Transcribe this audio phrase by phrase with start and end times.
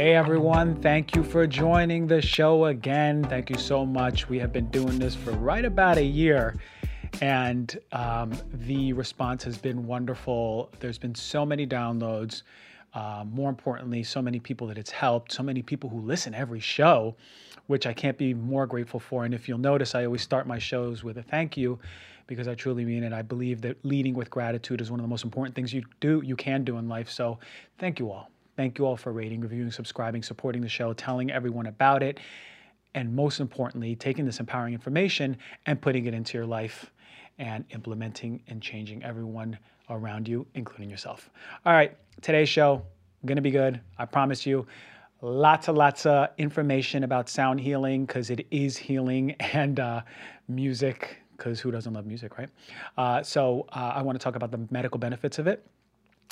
[0.00, 3.22] Hey everyone, thank you for joining the show again.
[3.22, 4.30] Thank you so much.
[4.30, 6.56] We have been doing this for right about a year,
[7.20, 10.70] and um, the response has been wonderful.
[10.80, 12.44] There's been so many downloads.
[12.94, 16.60] Uh, more importantly, so many people that it's helped, so many people who listen every
[16.60, 17.14] show,
[17.66, 19.26] which I can't be more grateful for.
[19.26, 21.78] And if you'll notice, I always start my shows with a thank you
[22.26, 23.12] because I truly mean it.
[23.12, 26.22] I believe that leading with gratitude is one of the most important things you do,
[26.24, 27.10] you can do in life.
[27.10, 27.38] So
[27.78, 28.30] thank you all.
[28.60, 32.20] Thank you all for rating, reviewing, subscribing, supporting the show, telling everyone about it,
[32.92, 36.92] and most importantly, taking this empowering information and putting it into your life
[37.38, 41.30] and implementing and changing everyone around you, including yourself.
[41.64, 42.82] All right, today's show,
[43.24, 43.80] gonna be good.
[43.96, 44.66] I promise you.
[45.22, 50.02] Lots and lots of information about sound healing because it is healing and uh,
[50.48, 52.50] music because who doesn't love music, right?
[52.98, 55.66] Uh, so uh, I want to talk about the medical benefits of it.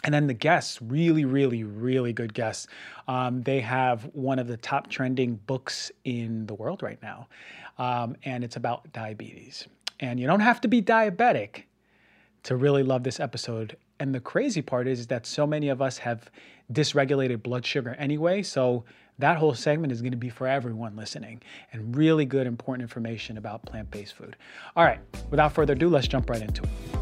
[0.05, 2.69] And then the guests, really, really, really good guests.
[3.09, 7.29] Um, they have one of the top trending books in the world right now,
[7.79, 9.67] um, and it's about diabetes.
[10.01, 11.65] And you don't have to be diabetic
[12.45, 13.77] to really love this episode.
[13.99, 16.31] And the crazy part is, is that so many of us have
[16.73, 18.43] dysregulated blood sugar anyway.
[18.43, 18.85] So
[19.19, 23.37] that whole segment is going to be for everyone listening and really good, important information
[23.37, 24.37] about plant based food.
[24.77, 25.01] All right,
[25.31, 26.98] without further ado, let's jump right into it.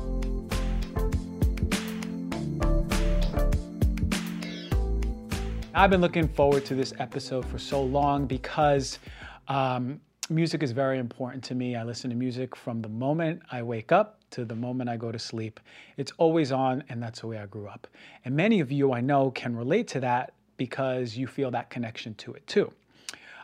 [5.79, 8.99] I've been looking forward to this episode for so long because
[9.47, 11.77] um, music is very important to me.
[11.77, 15.13] I listen to music from the moment I wake up to the moment I go
[15.13, 15.61] to sleep.
[15.99, 17.87] It's always on, and that's the way I grew up.
[18.25, 22.15] And many of you I know can relate to that because you feel that connection
[22.15, 22.73] to it too.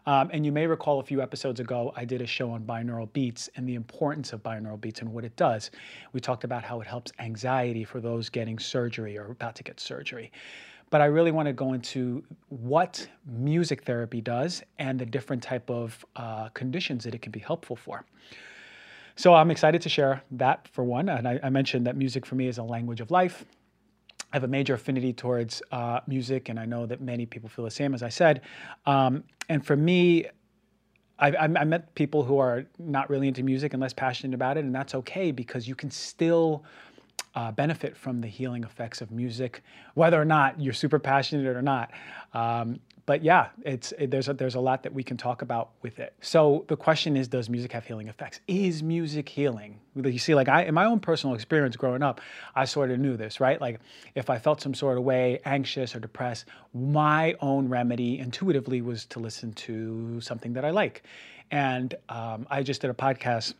[0.06, 3.12] Um, and you may recall a few episodes ago, I did a show on binaural
[3.12, 5.70] beats and the importance of binaural beats and what it does.
[6.14, 9.78] We talked about how it helps anxiety for those getting surgery or about to get
[9.80, 10.32] surgery
[10.92, 15.70] but I really want to go into what music therapy does and the different type
[15.70, 18.04] of uh, conditions that it can be helpful for.
[19.16, 22.34] So I'm excited to share that for one, and I, I, mentioned that music for
[22.34, 23.46] me is a language of life.
[24.32, 27.64] I have a major affinity towards uh, music, and I know that many people feel
[27.64, 28.42] the same, as I said.
[28.84, 30.26] Um, and for me,
[31.18, 34.64] I, I, met people who are not really into music and less passionate about it,
[34.64, 36.64] and that's okay because you can still
[37.34, 39.62] uh, benefit from the healing effects of music,
[39.94, 41.90] whether or not you're super passionate or not.
[42.34, 45.70] Um, but yeah, it's it, there's a, there's a lot that we can talk about
[45.82, 46.14] with it.
[46.20, 48.40] So the question is, does music have healing effects?
[48.46, 49.80] Is music healing?
[49.96, 52.20] You see, like I in my own personal experience growing up,
[52.54, 53.60] I sort of knew this, right?
[53.60, 53.80] Like
[54.14, 59.04] if I felt some sort of way, anxious or depressed, my own remedy intuitively was
[59.06, 61.02] to listen to something that I like.
[61.50, 63.54] And um, I just did a podcast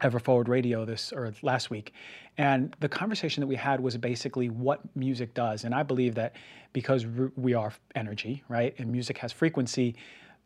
[0.00, 1.92] Ever Forward Radio this or last week,
[2.36, 5.64] and the conversation that we had was basically what music does.
[5.64, 6.34] And I believe that
[6.72, 7.04] because
[7.36, 9.96] we are energy, right, and music has frequency,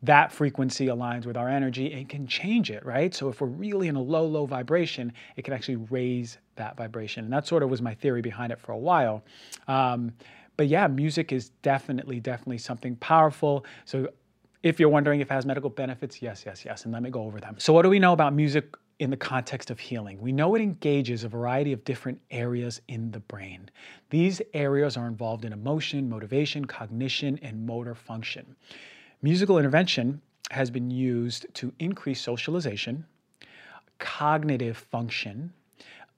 [0.02, 3.14] that frequency aligns with our energy and can change it, right?
[3.14, 7.24] So if we're really in a low, low vibration, it can actually raise that vibration.
[7.24, 9.22] And that sort of was my theory behind it for a while.
[9.68, 10.12] Um,
[10.56, 13.64] but yeah, music is definitely, definitely something powerful.
[13.84, 14.08] So
[14.62, 16.84] if you're wondering if it has medical benefits, yes, yes, yes.
[16.84, 17.56] And let me go over them.
[17.58, 20.20] So, what do we know about music in the context of healing.
[20.20, 23.68] We know it engages a variety of different areas in the brain.
[24.10, 28.54] These areas are involved in emotion, motivation, cognition, and motor function.
[29.20, 33.04] Musical intervention has been used to increase socialization,
[33.98, 35.52] cognitive function,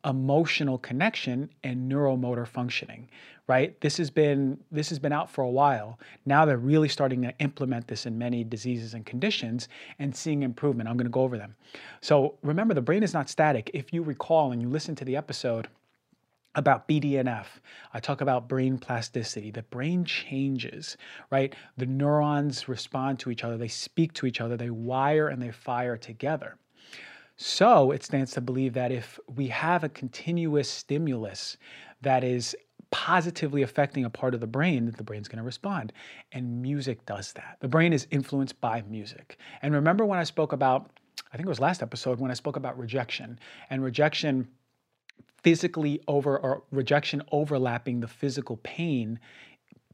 [0.04, 3.08] emotional connection and neuromotor functioning
[3.46, 7.22] right this has been this has been out for a while now they're really starting
[7.22, 11.22] to implement this in many diseases and conditions and seeing improvement i'm going to go
[11.22, 11.54] over them
[12.00, 15.16] so remember the brain is not static if you recall and you listen to the
[15.16, 15.68] episode
[16.54, 17.46] about BDNF.
[17.92, 19.50] I talk about brain plasticity.
[19.50, 20.96] The brain changes,
[21.30, 21.54] right?
[21.76, 25.50] The neurons respond to each other, they speak to each other, they wire and they
[25.50, 26.56] fire together.
[27.36, 31.56] So it stands to believe that if we have a continuous stimulus
[32.02, 32.54] that is
[32.90, 35.92] positively affecting a part of the brain, that the brain's going to respond.
[36.30, 37.56] And music does that.
[37.60, 39.36] The brain is influenced by music.
[39.62, 40.90] And remember when I spoke about,
[41.32, 44.46] I think it was last episode, when I spoke about rejection and rejection
[45.42, 49.18] physically over or rejection overlapping the physical pain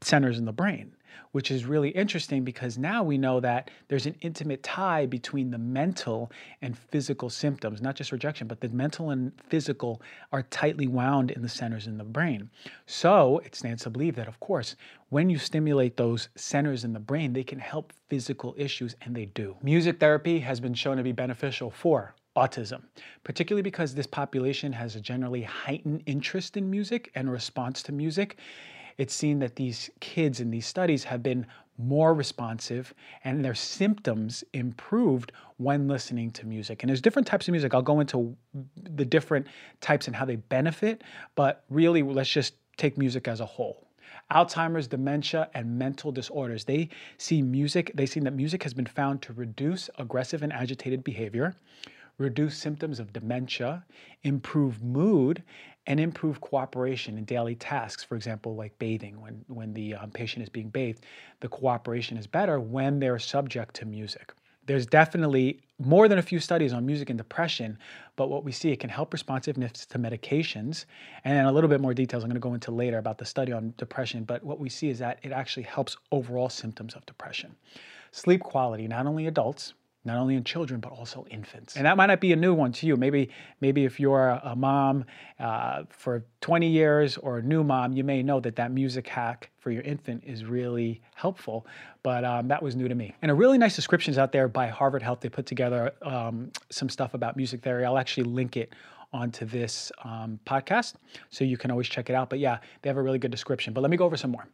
[0.03, 0.95] centers in the brain
[1.31, 5.57] which is really interesting because now we know that there's an intimate tie between the
[5.57, 6.31] mental
[6.61, 11.41] and physical symptoms, not just rejection, but the mental and physical are tightly wound in
[11.41, 12.49] the centers in the brain.
[12.85, 14.75] So it stands to believe that, of course,
[15.09, 19.25] when you stimulate those centers in the brain, they can help physical issues, and they
[19.25, 19.55] do.
[19.61, 22.81] Music therapy has been shown to be beneficial for autism,
[23.23, 28.37] particularly because this population has a generally heightened interest in music and response to music
[29.01, 31.47] it's seen that these kids in these studies have been
[31.79, 32.93] more responsive,
[33.23, 36.83] and their symptoms improved when listening to music.
[36.83, 37.73] And there's different types of music.
[37.73, 38.37] I'll go into
[38.75, 39.47] the different
[39.79, 41.03] types and how they benefit,
[41.33, 43.87] but really, let's just take music as a whole.
[44.31, 46.65] Alzheimer's, dementia, and mental disorders.
[46.65, 51.03] They see music, they see that music has been found to reduce aggressive and agitated
[51.03, 51.55] behavior,
[52.19, 53.83] reduce symptoms of dementia,
[54.21, 55.41] improve mood,
[55.87, 58.03] and improve cooperation in daily tasks.
[58.03, 61.03] For example, like bathing, when, when the um, patient is being bathed,
[61.39, 64.33] the cooperation is better when they're subject to music.
[64.67, 67.79] There's definitely more than a few studies on music and depression,
[68.15, 70.85] but what we see, it can help responsiveness to medications.
[71.23, 73.51] And a little bit more details I'm going to go into later about the study
[73.51, 77.55] on depression, but what we see is that it actually helps overall symptoms of depression.
[78.11, 79.73] Sleep quality, not only adults,
[80.03, 81.75] not only in children but also infants.
[81.75, 82.97] And that might not be a new one to you.
[82.97, 85.05] Maybe maybe if you're a mom
[85.39, 89.49] uh, for 20 years or a new mom, you may know that that music hack
[89.59, 91.65] for your infant is really helpful.
[92.03, 93.13] But um, that was new to me.
[93.21, 95.21] And a really nice descriptions out there by Harvard Health.
[95.21, 97.85] They put together um, some stuff about music theory.
[97.85, 98.73] I'll actually link it
[99.13, 100.93] onto this um, podcast,
[101.29, 102.29] so you can always check it out.
[102.29, 103.73] But yeah, they have a really good description.
[103.73, 104.47] But let me go over some more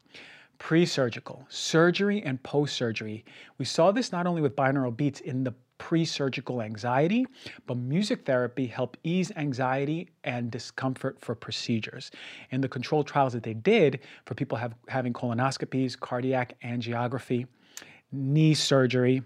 [0.59, 3.25] pre-surgical, surgery and post-surgery.
[3.57, 7.25] We saw this not only with binaural beats in the pre-surgical anxiety,
[7.67, 12.11] but music therapy helped ease anxiety and discomfort for procedures.
[12.51, 17.45] In the controlled trials that they did for people have, having colonoscopies, cardiac angiography,
[18.11, 19.21] knee surgery,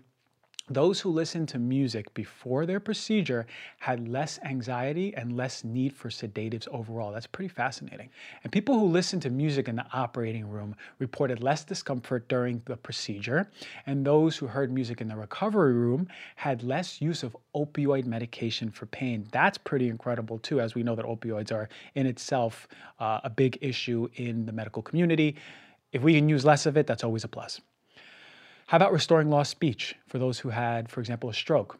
[0.69, 3.45] those who listened to music before their procedure
[3.79, 7.11] had less anxiety and less need for sedatives overall.
[7.11, 8.09] That's pretty fascinating.
[8.43, 12.77] And people who listened to music in the operating room reported less discomfort during the
[12.77, 13.49] procedure.
[13.85, 18.69] And those who heard music in the recovery room had less use of opioid medication
[18.69, 19.27] for pain.
[19.31, 22.67] That's pretty incredible, too, as we know that opioids are in itself
[22.99, 25.35] uh, a big issue in the medical community.
[25.91, 27.59] If we can use less of it, that's always a plus.
[28.71, 31.77] How about restoring lost speech for those who had, for example, a stroke?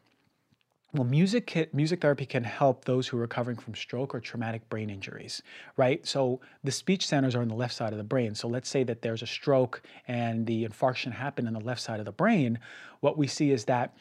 [0.93, 4.89] Well, music music therapy can help those who are recovering from stroke or traumatic brain
[4.89, 5.41] injuries,
[5.77, 6.05] right?
[6.05, 8.35] So the speech centers are on the left side of the brain.
[8.35, 11.99] So let's say that there's a stroke and the infarction happened in the left side
[12.01, 12.59] of the brain.
[12.99, 13.95] What we see is that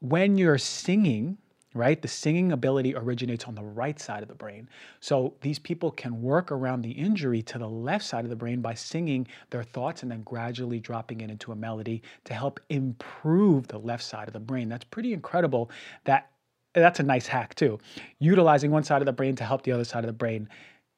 [0.00, 1.38] when you're singing,
[1.74, 2.00] right?
[2.00, 4.68] The singing ability originates on the right side of the brain.
[5.00, 8.60] So these people can work around the injury to the left side of the brain
[8.60, 13.66] by singing their thoughts and then gradually dropping it into a melody to help improve
[13.66, 14.68] the left side of the brain.
[14.68, 15.70] That's pretty incredible
[16.04, 16.30] that
[16.74, 17.78] that's a nice hack too.
[18.18, 20.48] Utilizing one side of the brain to help the other side of the brain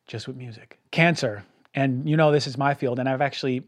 [0.06, 0.78] just with music.
[0.90, 1.44] Cancer.
[1.74, 3.62] And you know this is my field and I've actually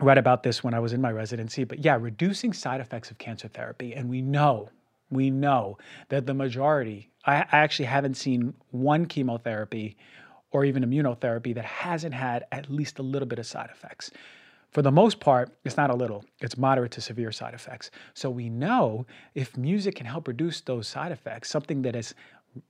[0.00, 3.18] read about this when I was in my residency, but yeah, reducing side effects of
[3.18, 3.94] cancer therapy.
[3.94, 4.70] And we know
[5.14, 5.78] we know
[6.08, 9.96] that the majority, I, actually haven't seen one chemotherapy
[10.50, 14.10] or even immunotherapy that hasn't had at least a little bit of side effects.
[14.70, 17.90] For the most part, it's not a little, it's moderate to severe side effects.
[18.12, 22.14] So we know if music can help reduce those side effects, something that is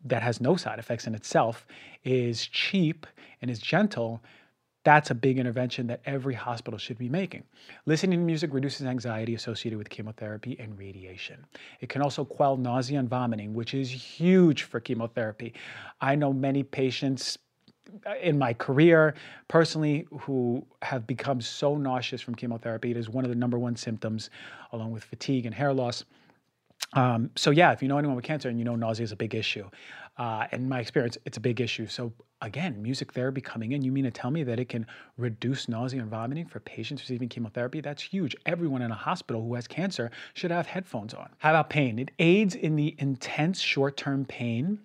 [0.04, 1.66] that has no side effects in itself
[2.04, 3.06] is cheap
[3.42, 4.22] and is gentle,
[4.84, 7.42] that's a big intervention that every hospital should be making.
[7.86, 11.44] Listening to music reduces anxiety associated with chemotherapy and radiation.
[11.80, 15.54] It can also quell nausea and vomiting, which is huge for chemotherapy.
[16.00, 17.38] I know many patients
[18.06, 19.14] uh, in my career
[19.48, 22.90] personally who have become so nauseous from chemotherapy.
[22.90, 24.30] It is one of the number one symptoms,
[24.72, 26.04] along with fatigue and hair loss.
[26.92, 29.16] Um, so yeah, if you know anyone with cancer and you know nausea is a
[29.16, 29.68] big issue,
[30.16, 31.86] uh, in my experience, it's a big issue.
[31.86, 35.68] So again, music therapy coming in, you mean to tell me that it can reduce
[35.68, 37.80] nausea and vomiting for patients receiving chemotherapy?
[37.80, 38.36] That's huge.
[38.46, 41.30] Everyone in a hospital who has cancer should have headphones on.
[41.38, 41.98] How about pain?
[41.98, 44.78] It aids in the intense short-term pain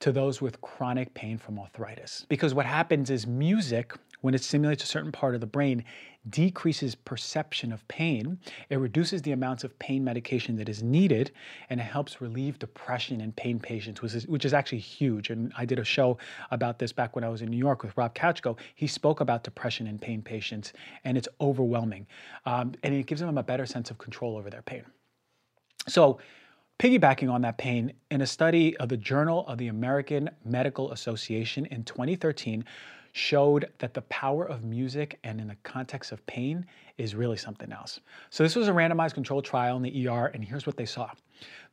[0.00, 2.26] to those with chronic pain from arthritis.
[2.28, 5.84] Because what happens is music, when it stimulates a certain part of the brain,
[6.30, 8.38] decreases perception of pain.
[8.70, 11.32] It reduces the amounts of pain medication that is needed,
[11.70, 15.30] and it helps relieve depression in pain patients, which is, which is actually huge.
[15.30, 16.18] And I did a show
[16.50, 18.58] about this back when I was in New York with Rob Kachko.
[18.74, 20.72] He spoke about depression in pain patients,
[21.04, 22.06] and it's overwhelming.
[22.46, 24.84] Um, and it gives them a better sense of control over their pain.
[25.88, 26.18] So,
[26.78, 31.66] Piggybacking on that pain, in a study of the Journal of the American Medical Association
[31.66, 32.64] in 2013,
[33.12, 36.64] showed that the power of music and in the context of pain
[36.98, 38.00] is really something else.
[38.30, 41.10] So this was a randomized controlled trial in the ER, and here's what they saw.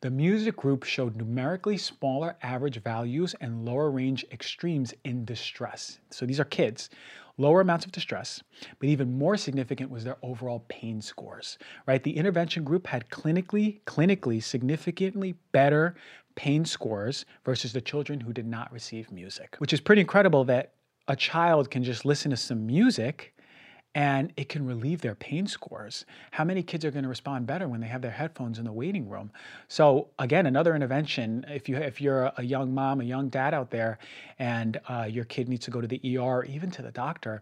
[0.02, 6.00] The music group showed numerically smaller average values and lower range extremes in distress.
[6.10, 6.90] So these are kids,
[7.38, 8.44] lower amounts of distress,
[8.80, 12.04] but even more significant was their overall pain scores, right?
[12.04, 15.96] The intervention group had clinically, clinically significantly better
[16.36, 20.74] pain scores versus the children who did not receive music, which is pretty incredible that
[21.10, 23.34] a child can just listen to some music
[23.96, 26.06] and it can relieve their pain scores.
[26.32, 28.72] How many kids are going to respond better when they have their headphones in the
[28.72, 29.32] waiting room?
[29.68, 31.44] So again, another intervention.
[31.50, 33.98] If you if you're a young mom, a young dad out there,
[34.38, 37.42] and uh, your kid needs to go to the ER, even to the doctor,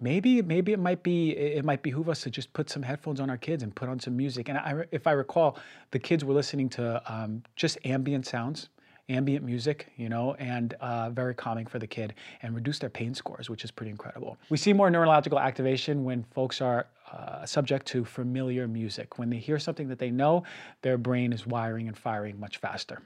[0.00, 3.30] maybe maybe it might be it might behoove us to just put some headphones on
[3.30, 4.48] our kids and put on some music.
[4.48, 5.56] And I, if I recall,
[5.92, 8.68] the kids were listening to um, just ambient sounds
[9.08, 13.14] ambient music, you know, and uh, very calming for the kid and reduce their pain
[13.14, 14.38] scores, which is pretty incredible.
[14.48, 19.18] We see more neurological activation when folks are uh, subject to familiar music.
[19.18, 20.44] When they hear something that they know,
[20.82, 23.02] their brain is wiring and firing much faster.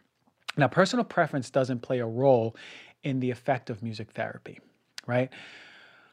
[0.56, 2.56] Now, personal preference doesn't play a role
[3.02, 4.58] in the effect of music therapy,
[5.06, 5.30] right?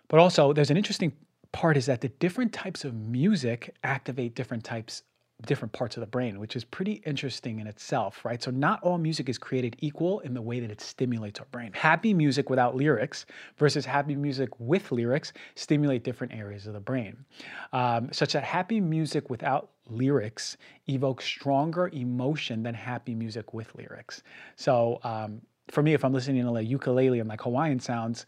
[0.08, 1.14] But also, there's an interesting
[1.52, 5.04] part is that the different types of music activate different types
[5.46, 8.42] different parts of the brain, which is pretty interesting in itself, right?
[8.42, 11.72] So, not all music is created equal in the way that it stimulates our brain.
[11.74, 13.26] Happy music without lyrics
[13.58, 17.26] versus happy music with lyrics stimulate different areas of the brain,
[17.74, 24.24] um, such that happy music without lyrics evokes stronger emotion than happy music with lyrics.
[24.56, 28.26] So, um, for me, if I'm listening to like ukulele and like Hawaiian sounds,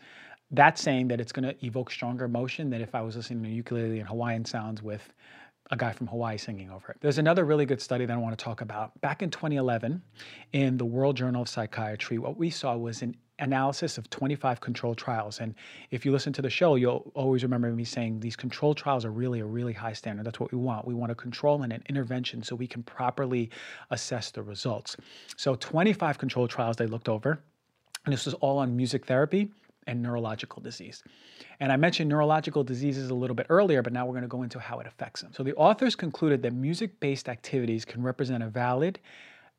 [0.52, 3.50] that's saying that it's going to evoke stronger emotion than if I was listening to
[3.50, 5.14] ukulele and Hawaiian sounds with
[5.72, 6.98] a guy from Hawaii singing over it.
[7.02, 9.00] There's another really good study that I want to talk about.
[9.02, 10.02] Back in 2011,
[10.54, 14.98] in the World Journal of Psychiatry, what we saw was an analysis of 25 controlled
[14.98, 15.40] trials.
[15.40, 15.56] And
[15.92, 19.12] if you listen to the show, you'll always remember me saying these controlled trials are
[19.12, 20.26] really a really high standard.
[20.26, 20.88] That's what we want.
[20.88, 23.50] We want a control and an intervention so we can properly
[23.90, 24.96] assess the results.
[25.36, 27.40] So 25 controlled trials they looked over.
[28.06, 29.50] And this was all on music therapy
[29.88, 31.04] and neurological disease.
[31.60, 34.44] And I mentioned neurological diseases a little bit earlier, but now we're going to go
[34.44, 35.32] into how it affects them.
[35.34, 39.00] So the authors concluded that music based activities can represent a valid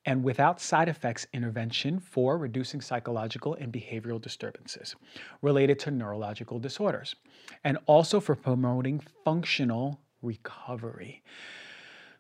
[0.07, 4.95] and without side effects intervention for reducing psychological and behavioral disturbances
[5.43, 7.17] related to neurological disorders,
[7.65, 11.23] and also for promoting functional recovery.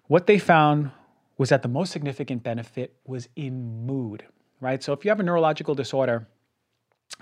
[0.08, 0.90] What they found
[1.38, 4.24] was that the most significant benefit was in mood,
[4.60, 4.82] right?
[4.82, 6.26] So if you have a neurological disorder,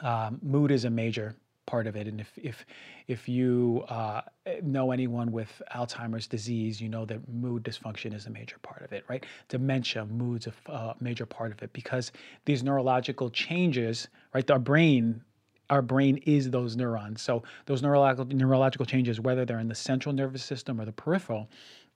[0.02, 1.34] um, mood is a major
[1.66, 2.06] part of it.
[2.06, 2.66] And if if
[3.08, 4.22] if you uh,
[4.62, 8.92] know anyone with Alzheimer's disease, you know that mood dysfunction is a major part of
[8.92, 9.24] it, right?
[9.48, 12.12] Dementia, mood's a uh, major part of it because
[12.44, 14.48] these neurological changes, right?
[14.50, 15.22] Our brain.
[15.70, 17.22] Our brain is those neurons.
[17.22, 21.48] So those neurological neurological changes, whether they're in the central nervous system or the peripheral,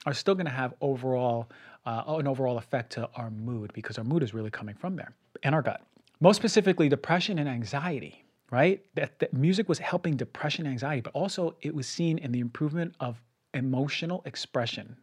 [0.07, 1.51] are still going to have overall
[1.85, 5.13] uh, an overall effect to our mood because our mood is really coming from there
[5.43, 5.83] and our gut.
[6.21, 8.85] Most specifically, depression and anxiety, right?
[8.95, 12.41] That, that music was helping depression and anxiety, but also it was seen in the
[12.41, 13.23] improvement of
[13.55, 14.97] emotional expression.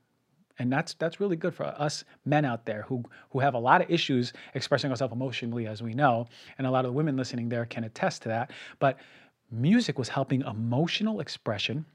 [0.60, 3.82] And that's that's really good for us men out there who who have a lot
[3.82, 7.50] of issues expressing ourselves emotionally, as we know, and a lot of the women listening
[7.50, 8.52] there can attest to that.
[8.80, 8.98] But
[9.52, 11.86] music was helping emotional expression,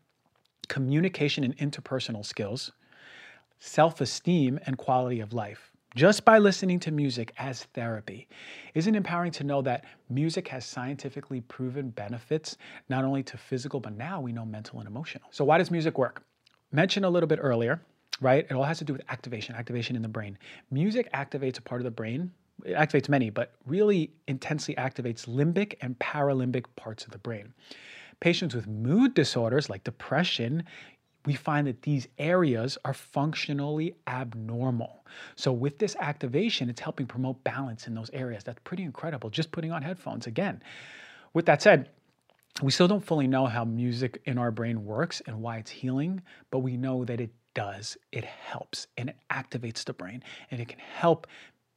[0.69, 2.73] communication and interpersonal skills,
[3.59, 8.29] self-esteem, and quality of life just by listening to music as therapy.
[8.75, 12.57] Isn't empowering to know that music has scientifically proven benefits,
[12.89, 15.29] not only to physical, but now we know mental and emotional.
[15.31, 16.23] So, why does music work?
[16.73, 17.81] Mentioned a little bit earlier,
[18.21, 18.47] right?
[18.49, 20.39] It all has to do with activation, activation in the brain.
[20.71, 22.31] Music activates a part of the brain.
[22.65, 27.53] It activates many, but really intensely activates limbic and paralimbic parts of the brain.
[28.21, 30.63] Patients with mood disorders like depression
[31.27, 35.05] we find that these areas are functionally abnormal.
[35.37, 38.45] So, with this activation, it's helping promote balance in those areas.
[38.45, 40.27] That's pretty incredible, just putting on headphones.
[40.27, 40.63] Again,
[41.35, 41.91] with that said,
[42.63, 46.23] we still don't fully know how music in our brain works and why it's healing,
[46.51, 47.97] but we know that it does.
[48.13, 51.27] It helps and it activates the brain and it can help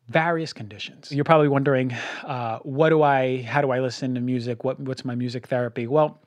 [0.08, 1.12] various conditions.
[1.12, 4.64] You're probably wondering, uh, what do I, how do I listen to music?
[4.64, 5.88] What, what's my music therapy?
[5.88, 6.20] Well,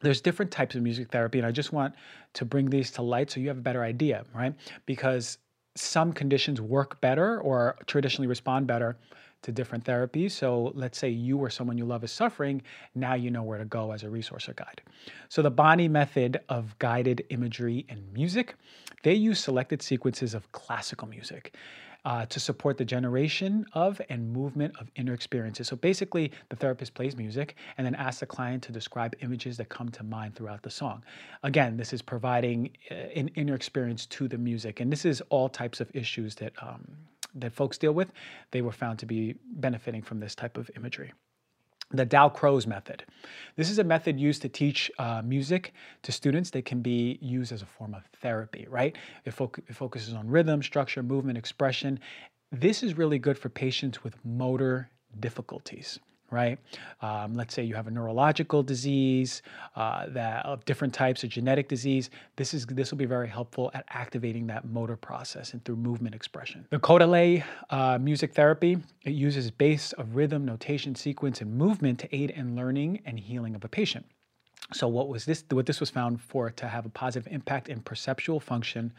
[0.00, 1.94] there's different types of music therapy, and I just want
[2.34, 4.54] to bring these to light so you have a better idea, right?
[4.84, 5.38] Because
[5.74, 8.96] some conditions work better or traditionally respond better
[9.42, 10.32] to different therapies.
[10.32, 12.62] So let's say you or someone you love is suffering,
[12.94, 14.82] now you know where to go as a resource or guide.
[15.28, 18.54] So the Bonny method of guided imagery and music,
[19.02, 21.54] they use selected sequences of classical music
[22.06, 25.66] uh, to support the generation of and movement of inner experiences.
[25.66, 29.68] So basically, the therapist plays music and then asks the client to describe images that
[29.68, 31.02] come to mind throughout the song.
[31.42, 35.48] Again, this is providing uh, an inner experience to the music, and this is all
[35.48, 36.86] types of issues that um,
[37.34, 38.12] that folks deal with.
[38.52, 41.12] They were found to be benefiting from this type of imagery
[41.90, 43.04] the Dalcroze method.
[43.56, 47.52] This is a method used to teach uh, music to students that can be used
[47.52, 48.96] as a form of therapy, right?
[49.24, 52.00] It, fo- it, focuses on rhythm, structure, movement, expression.
[52.50, 54.90] This is really good for patients with motor
[55.20, 55.98] difficulties,
[56.30, 56.58] right?
[57.02, 59.42] Um, let's say you have a neurological disease
[59.74, 62.10] uh, that of different types of genetic disease.
[62.36, 66.14] This is this will be very helpful at activating that motor process and through movement
[66.14, 66.66] expression.
[66.70, 72.14] The Kodály uh, music therapy it uses base of rhythm, notation, sequence, and movement to
[72.14, 74.06] aid in learning and healing of a patient.
[74.72, 75.44] So what was this?
[75.50, 78.92] What this was found for to have a positive impact in perceptual function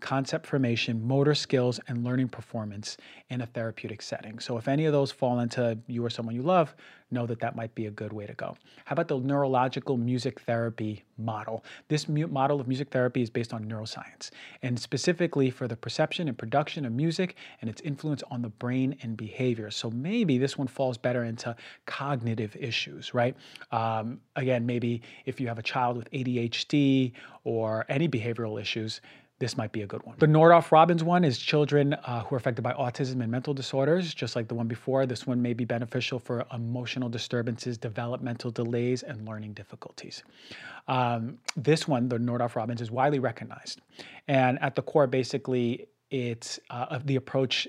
[0.00, 2.96] concept formation, motor skills, and learning performance
[3.28, 4.38] in a therapeutic setting.
[4.38, 6.74] So, if any of those fall into you or someone you love,
[7.12, 8.56] know that that might be a good way to go.
[8.84, 11.64] How about the neurological music therapy model?
[11.88, 14.30] This model of music therapy is based on neuroscience
[14.62, 18.96] and specifically for the perception and production of music and its influence on the brain
[19.02, 19.70] and behavior.
[19.70, 21.54] So, maybe this one falls better into
[21.86, 23.36] cognitive issues, right?
[23.72, 27.12] Um, again, maybe if you have a child with ADHD
[27.44, 29.00] or any behavioral issues,
[29.40, 30.16] this might be a good one.
[30.18, 34.12] The Nordoff Robbins one is children uh, who are affected by autism and mental disorders,
[34.12, 35.06] just like the one before.
[35.06, 40.22] This one may be beneficial for emotional disturbances, developmental delays, and learning difficulties.
[40.88, 43.80] Um, this one, the Nordoff Robbins, is widely recognized.
[44.28, 47.66] And at the core, basically, it's uh, the approach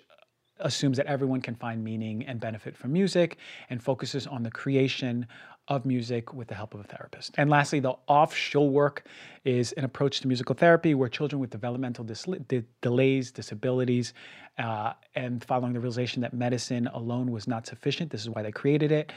[0.61, 3.37] assumes that everyone can find meaning and benefit from music
[3.69, 5.25] and focuses on the creation
[5.71, 7.33] of music with the help of a therapist.
[7.37, 9.05] And lastly, the Orff work
[9.45, 14.13] is an approach to musical therapy where children with developmental dis- de- delays, disabilities,
[14.57, 18.51] uh, and following the realization that medicine alone was not sufficient, this is why they
[18.51, 19.13] created it,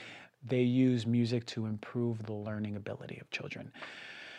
[0.46, 3.73] they use music to improve the learning ability of children.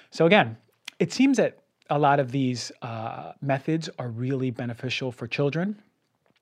[0.09, 0.55] So again,
[0.99, 5.75] it seems that a lot of these uh, methods are really beneficial for children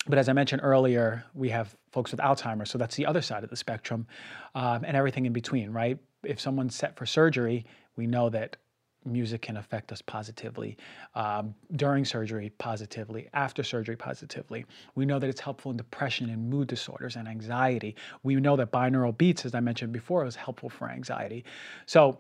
[0.08, 3.44] but as I mentioned earlier, we have folks with Alzheimer's, so that's the other side
[3.44, 4.08] of the spectrum,
[4.56, 5.98] um, and everything in between, right?
[6.24, 8.58] If someone's set for surgery, we know that
[9.06, 10.78] music can affect us positively
[11.16, 14.66] um, during surgery, positively after surgery, positively.
[14.96, 17.96] We know that it's helpful in depression and mood disorders and anxiety.
[18.24, 21.44] We know that binaural beats, as I mentioned before, is helpful for anxiety.
[21.86, 22.20] So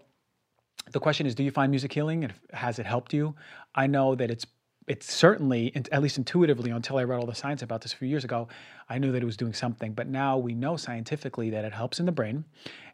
[0.91, 2.25] the question is, do you find music healing?
[2.25, 3.35] And has it helped you?
[3.75, 4.45] I know that it's
[4.87, 8.07] it's certainly, at least intuitively, until I read all the science about this a few
[8.07, 8.47] years ago,
[8.89, 9.93] I knew that it was doing something.
[9.93, 12.45] But now we know scientifically that it helps in the brain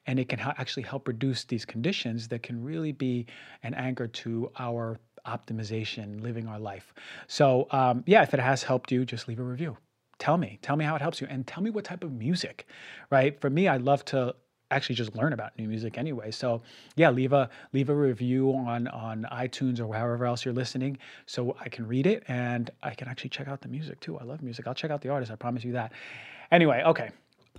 [0.05, 3.25] and it can actually help reduce these conditions that can really be
[3.63, 6.93] an anchor to our optimization, living our life.
[7.27, 9.77] So, um, yeah, if it has helped you, just leave a review.
[10.17, 12.67] Tell me, tell me how it helps you, and tell me what type of music,
[13.09, 13.39] right?
[13.39, 14.35] For me, I love to
[14.71, 16.31] actually just learn about new music anyway.
[16.31, 16.61] So
[16.95, 21.55] yeah, leave a leave a review on on iTunes or wherever else you're listening, so
[21.59, 24.17] I can read it and I can actually check out the music too.
[24.17, 24.67] I love music.
[24.67, 25.31] I'll check out the artist.
[25.31, 25.91] I promise you that.
[26.51, 27.09] Anyway, okay.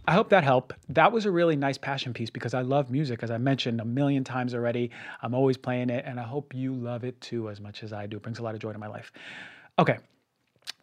[0.09, 0.73] I hope that helped.
[0.89, 3.85] That was a really nice passion piece because I love music, as I mentioned a
[3.85, 4.91] million times already.
[5.21, 8.07] I'm always playing it, and I hope you love it too as much as I
[8.07, 8.17] do.
[8.17, 9.13] It brings a lot of joy to my life.
[9.79, 9.99] Okay,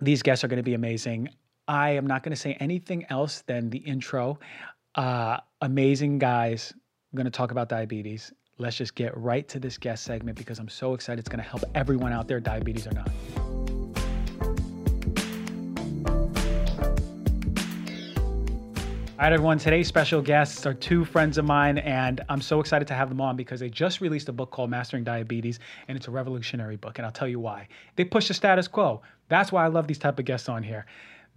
[0.02, 1.30] these guests are going to be amazing.
[1.68, 4.40] I am not going to say anything else than the intro.
[4.98, 6.74] Uh, amazing guys.
[6.76, 8.34] I'm going to talk about diabetes.
[8.58, 11.20] Let's just get right to this guest segment because I'm so excited.
[11.20, 13.10] It's going to help everyone out there, diabetes or not.
[19.20, 19.60] All right, everyone.
[19.60, 23.22] Today's special guests are two friends of mine, and I'm so excited to have them
[23.22, 26.98] on because they just released a book called Mastering Diabetes, and it's a revolutionary book.
[26.98, 27.68] And I'll tell you why.
[27.96, 29.02] They push the status quo.
[29.30, 30.86] That's why I love these type of guests on here.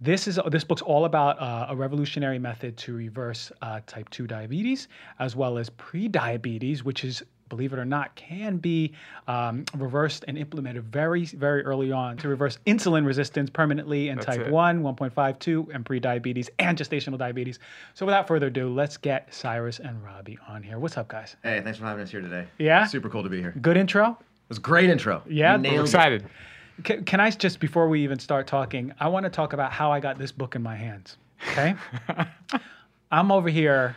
[0.03, 4.25] This is this book's all about uh, a revolutionary method to reverse uh, type 2
[4.25, 4.87] diabetes
[5.19, 8.93] as well as pre-diabetes, which is believe it or not, can be
[9.27, 14.25] um, reversed and implemented very, very early on to reverse insulin resistance permanently in That's
[14.25, 14.51] type it.
[14.51, 17.59] 1, 1.52, and pre-diabetes and gestational diabetes.
[17.93, 20.79] So without further ado, let's get Cyrus and Robby on here.
[20.79, 21.35] What's up, guys?
[21.43, 22.47] Hey, thanks for having us here today.
[22.57, 22.85] Yeah?
[22.85, 23.53] Super cool to be here.
[23.61, 24.11] Good intro?
[24.11, 25.21] It was a great intro.
[25.27, 25.57] Yeah?
[25.57, 26.21] Nailed excited.
[26.21, 26.31] It.
[26.83, 29.91] Can, can I just, before we even start talking, I want to talk about how
[29.91, 31.17] I got this book in my hands.
[31.49, 31.75] Okay.
[33.11, 33.95] I'm over here,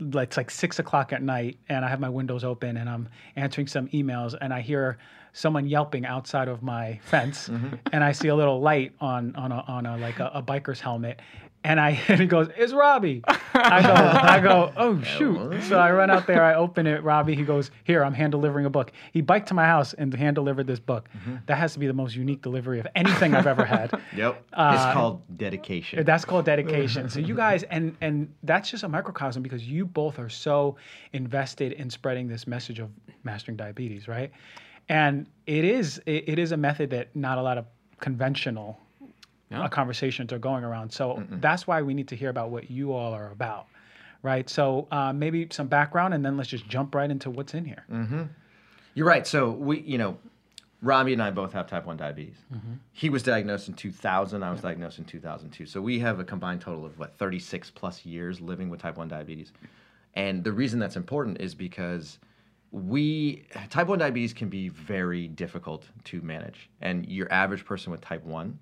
[0.00, 3.66] it's like six o'clock at night, and I have my windows open and I'm answering
[3.66, 4.98] some emails, and I hear
[5.32, 7.76] someone yelping outside of my fence, mm-hmm.
[7.92, 10.80] and I see a little light on on a, on a like a, a biker's
[10.80, 11.20] helmet,
[11.68, 15.92] and I and he goes, "It's Robby." I go, I go, "Oh shoot!" So I
[15.92, 17.04] run out there, I open it.
[17.04, 20.12] Robby, he goes, "Here, I'm hand delivering a book." He biked to my house and
[20.12, 21.08] hand delivered this book.
[21.16, 21.36] Mm-hmm.
[21.46, 23.90] That has to be the most unique delivery of anything I've ever had.
[24.16, 26.04] yep, uh, it's called dedication.
[26.04, 27.10] That's called dedication.
[27.10, 30.76] so you guys, and and that's just a microcosm because you both are so
[31.12, 32.88] invested in spreading this message of
[33.24, 34.32] mastering diabetes, right?
[34.88, 37.66] And it is it, it is a method that not a lot of
[38.00, 38.80] conventional
[39.50, 39.68] yeah.
[39.68, 40.90] conversations are going around.
[40.90, 41.40] So Mm-mm.
[41.40, 43.66] that's why we need to hear about what you all are about,
[44.22, 44.48] right?
[44.48, 47.84] So uh, maybe some background, and then let's just jump right into what's in here.
[47.90, 48.22] Mm-hmm.
[48.94, 49.26] You're right.
[49.26, 50.18] So we, you know,
[50.80, 52.36] Robby and I both have type 1 diabetes.
[52.54, 52.74] Mm-hmm.
[52.92, 54.42] He was diagnosed in 2000.
[54.42, 54.62] I was yeah.
[54.62, 55.66] diagnosed in 2002.
[55.66, 59.08] So we have a combined total of what 36 plus years living with type 1
[59.08, 59.52] diabetes.
[60.14, 62.18] And the reason that's important is because
[62.70, 66.70] we type 1 diabetes can be very difficult to manage.
[66.80, 68.58] And your average person with type 1,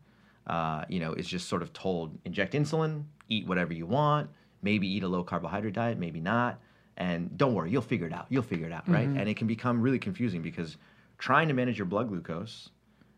[0.46, 4.30] uh, you know, is just sort of told inject insulin, eat whatever you want,
[4.62, 6.60] maybe eat a low carbohydrate diet, maybe not.
[6.96, 8.26] And don't worry, you'll figure it out.
[8.30, 9.06] You'll figure it out, right?
[9.06, 9.18] Mm-hmm.
[9.18, 10.78] And it can become really confusing because
[11.18, 12.70] trying to manage your blood glucose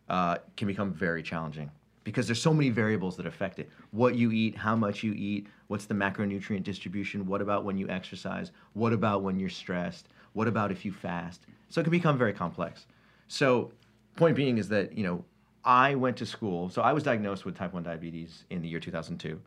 [0.08, 1.70] uh, can become very challenging
[2.08, 3.68] because there's so many variables that affect it.
[3.90, 7.88] What you eat, how much you eat, what's the macronutrient distribution, what about when you
[7.88, 11.42] exercise, what about when you're stressed, what about if you fast.
[11.68, 12.86] So it can become very complex.
[13.28, 13.72] So
[14.16, 15.24] point being is that, you know,
[15.64, 16.70] I went to school.
[16.70, 19.40] So I was diagnosed with type 1 diabetes in the year 2002.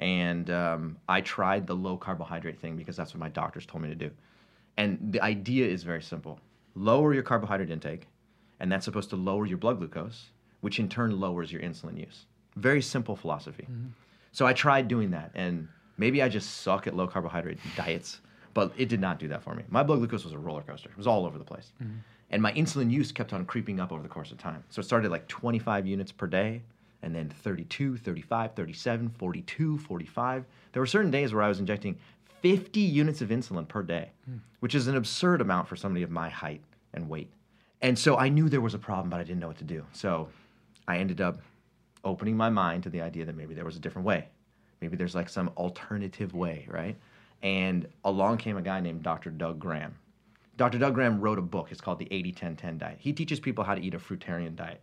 [0.00, 3.88] And um, I tried the low carbohydrate thing because that's what my doctors told me
[3.88, 4.10] to do.
[4.76, 6.40] And the idea is very simple
[6.74, 8.08] lower your carbohydrate intake,
[8.58, 10.30] and that's supposed to lower your blood glucose,
[10.62, 12.24] which in turn lowers your insulin use.
[12.56, 13.64] Very simple philosophy.
[13.64, 13.88] Mm-hmm.
[14.32, 18.20] So I tried doing that, and maybe I just suck at low carbohydrate diets,
[18.54, 19.64] but it did not do that for me.
[19.68, 21.72] My blood glucose was a roller coaster, it was all over the place.
[21.82, 21.98] Mm-hmm.
[22.32, 24.64] And my insulin use kept on creeping up over the course of time.
[24.70, 26.62] So it started like 25 units per day,
[27.02, 30.44] and then 32, 35, 37, 42, 45.
[30.72, 31.98] There were certain days where I was injecting
[32.40, 34.40] 50 units of insulin per day, mm.
[34.60, 36.62] which is an absurd amount for somebody of my height
[36.94, 37.30] and weight.
[37.82, 39.84] And so I knew there was a problem, but I didn't know what to do.
[39.92, 40.28] So
[40.88, 41.38] I ended up
[42.04, 44.28] opening my mind to the idea that maybe there was a different way.
[44.80, 46.96] Maybe there's like some alternative way, right?
[47.42, 49.30] And along came a guy named Dr.
[49.30, 49.94] Doug Graham.
[50.56, 50.78] Dr.
[50.78, 51.68] Doug Graham wrote a book.
[51.70, 52.98] It's called the 80 10 10 diet.
[53.00, 54.80] He teaches people how to eat a fruitarian diet.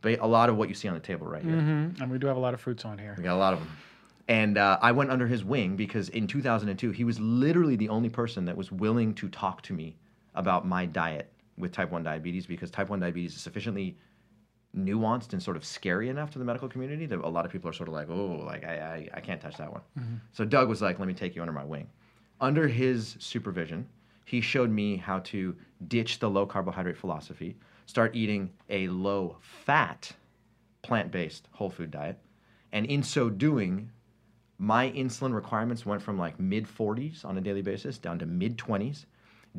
[0.00, 1.54] But a lot of what you see on the table right here.
[1.54, 2.02] Mm-hmm.
[2.02, 3.14] And we do have a lot of fruits on here.
[3.16, 3.70] We got a lot of them.
[4.28, 8.08] And uh, I went under his wing because in 2002, he was literally the only
[8.08, 9.96] person that was willing to talk to me
[10.34, 13.96] about my diet with type 1 diabetes because type 1 diabetes is sufficiently
[14.76, 17.70] nuanced and sort of scary enough to the medical community that a lot of people
[17.70, 19.82] are sort of like, oh, like I, I, I can't touch that one.
[19.98, 20.14] Mm-hmm.
[20.32, 21.88] So Doug was like, let me take you under my wing.
[22.40, 23.86] Under his supervision,
[24.24, 25.56] he showed me how to
[25.86, 27.56] ditch the low carbohydrate philosophy,
[27.86, 30.12] start eating a low fat,
[30.82, 32.18] plant based whole food diet.
[32.72, 33.90] And in so doing,
[34.58, 38.56] my insulin requirements went from like mid 40s on a daily basis down to mid
[38.56, 39.04] 20s,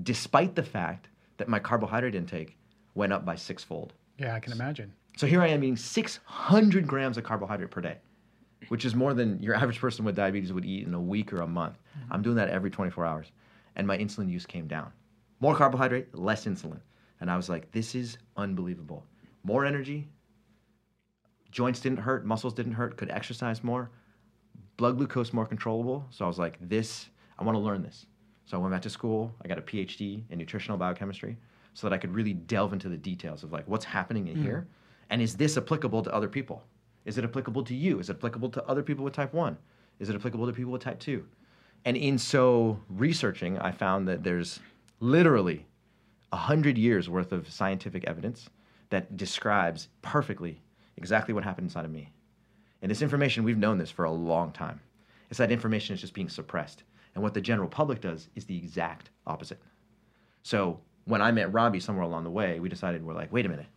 [0.04, 2.58] despite the fact that my carbohydrate intake
[2.96, 3.94] went up by sixfold.
[4.18, 4.94] Yeah, I can imagine.
[5.18, 7.98] So here I am eating 600 grams of carbohydrate per day,
[8.68, 11.42] which is more than your average person with diabetes would eat in a week or
[11.42, 11.78] a month.
[11.98, 12.14] Mm-hmm.
[12.14, 13.32] I'm doing that every 24 hours.
[13.76, 14.92] And my insulin use came down.
[15.40, 16.80] More carbohydrate, less insulin.
[17.20, 19.06] And I was like, this is unbelievable.
[19.44, 20.08] More energy,
[21.52, 23.92] joints didn't hurt, muscles didn't hurt, could exercise more,
[24.78, 26.06] blood glucose more controllable.
[26.10, 28.06] So I was like, this, I want to learn this.
[28.46, 29.34] So I went back to school.
[29.44, 31.38] I got a PhD in nutritional biochemistry
[31.74, 34.44] so that I could really delve into the details of like what's happening in mm.
[34.44, 34.68] here
[35.10, 36.64] and is this applicable to other people?
[37.06, 38.00] Is it applicable to you?
[38.00, 39.58] Is it applicable to other people with type 1?
[40.00, 41.26] Is it applicable to people with type 2?
[41.86, 44.60] And in so researching, I found that there's
[45.00, 45.66] literally
[46.30, 48.50] 100 years worth of scientific evidence
[48.90, 50.62] that describes perfectly
[50.98, 52.12] exactly what happened inside of me.
[52.82, 54.80] And this information, we've known this for a long time.
[55.30, 56.84] It's that information is just being suppressed.
[57.14, 59.62] And what the general public does is the exact opposite.
[60.44, 63.50] So when I met Robby somewhere along the way, we decided we're like, wait a
[63.50, 63.68] minute,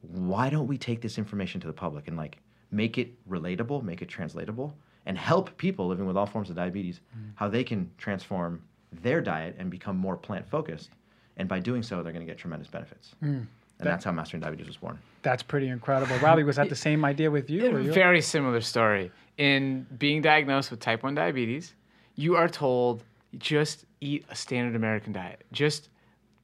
[0.00, 2.38] why don't we take this information to the public and like
[2.70, 7.00] make it relatable, make it translatable, and help people living with all forms of diabetes
[7.16, 7.30] mm.
[7.34, 8.62] how they can transform
[9.02, 10.90] their diet and become more plant focused.
[11.36, 13.14] And by doing so, they're going to get tremendous benefits.
[13.22, 13.26] Mm.
[13.26, 13.46] And
[13.78, 14.98] that, that's how Mastering Diabetes was born.
[15.22, 16.16] That's pretty incredible.
[16.18, 17.78] Robby, was that the same idea with you?
[17.80, 17.92] you?
[17.92, 19.10] Very similar story.
[19.38, 21.74] In being diagnosed with type 1 diabetes,
[22.14, 23.02] you are told
[23.38, 25.44] just eat a standard American diet.
[25.52, 25.88] Just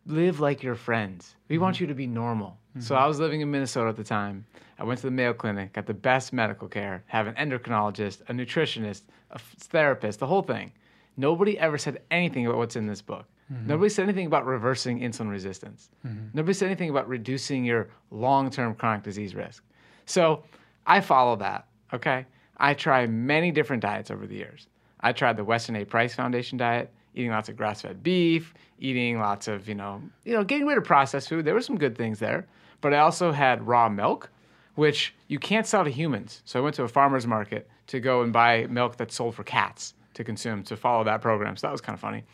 [0.06, 1.36] live like your friends.
[1.48, 1.64] We mm-hmm.
[1.64, 2.56] want you to be normal.
[2.78, 2.86] Mm-hmm.
[2.86, 4.44] So I was living in Minnesota at the time.
[4.78, 8.32] I went to the Mayo Clinic, got the best medical care, have an endocrinologist, a
[8.32, 10.72] nutritionist, a therapist, the whole thing.
[11.16, 13.26] Nobody ever said anything about what's in this book.
[13.52, 13.66] Mm-hmm.
[13.66, 15.90] Nobody said anything about reversing insulin resistance.
[16.06, 16.28] Mm-hmm.
[16.34, 19.64] Nobody said anything about reducing your long term chronic disease risk.
[20.06, 20.44] So
[20.86, 22.26] I follow that, okay?
[22.56, 24.68] I try many different diets over the years.
[25.00, 25.84] I tried the Weston A.
[25.84, 30.44] Price Foundation diet, eating lots of grass-fed beef, eating lots of, you know, you know,
[30.44, 31.44] getting rid of processed food.
[31.44, 32.46] There were some good things there.
[32.80, 34.30] But I also had raw milk,
[34.74, 36.42] which you can't sell to humans.
[36.44, 39.42] So I went to a farmer's market to go and buy milk that's sold for
[39.44, 41.56] cats to consume to follow that program.
[41.56, 42.24] So that was kind of funny.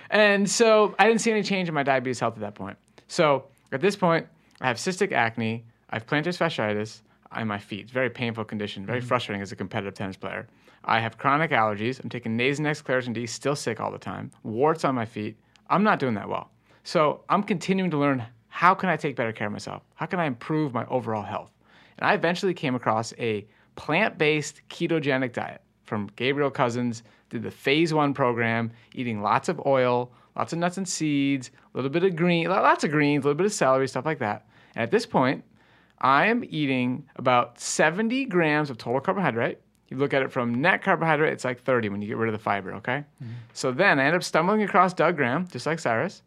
[0.10, 2.76] and so I didn't see any change in my diabetes health at that point.
[3.08, 4.26] So at this point,
[4.60, 7.00] I have cystic acne, I have plantar fasciitis
[7.32, 7.80] on my feet.
[7.80, 9.08] It's very painful condition, very mm-hmm.
[9.08, 10.46] frustrating as a competitive tennis player.
[10.84, 12.02] I have chronic allergies.
[12.02, 14.30] I'm taking Nasonex, Claritin D, still sick all the time.
[14.42, 15.36] Warts on my feet.
[15.68, 16.50] I'm not doing that well.
[16.84, 19.82] So I'm continuing to learn how can I take better care of myself?
[19.96, 21.50] How can I improve my overall health?
[21.98, 27.50] And I eventually came across a plant based ketogenic diet from Gabriel Cousens, did the
[27.50, 32.04] phase one program, eating lots of oil, lots of nuts and seeds, a little bit
[32.04, 34.46] of green, lots of greens, a little bit of celery, stuff like that.
[34.76, 35.42] And at this point,
[35.98, 39.58] I am eating about 70 grams of total carbohydrate.
[39.88, 42.38] You look at it from net carbohydrate, it's like 30 when you get rid of
[42.38, 43.04] the fiber, okay?
[43.20, 43.32] Mm-hmm.
[43.52, 46.22] So then I end up stumbling across Doug Graham, just like Cyrus.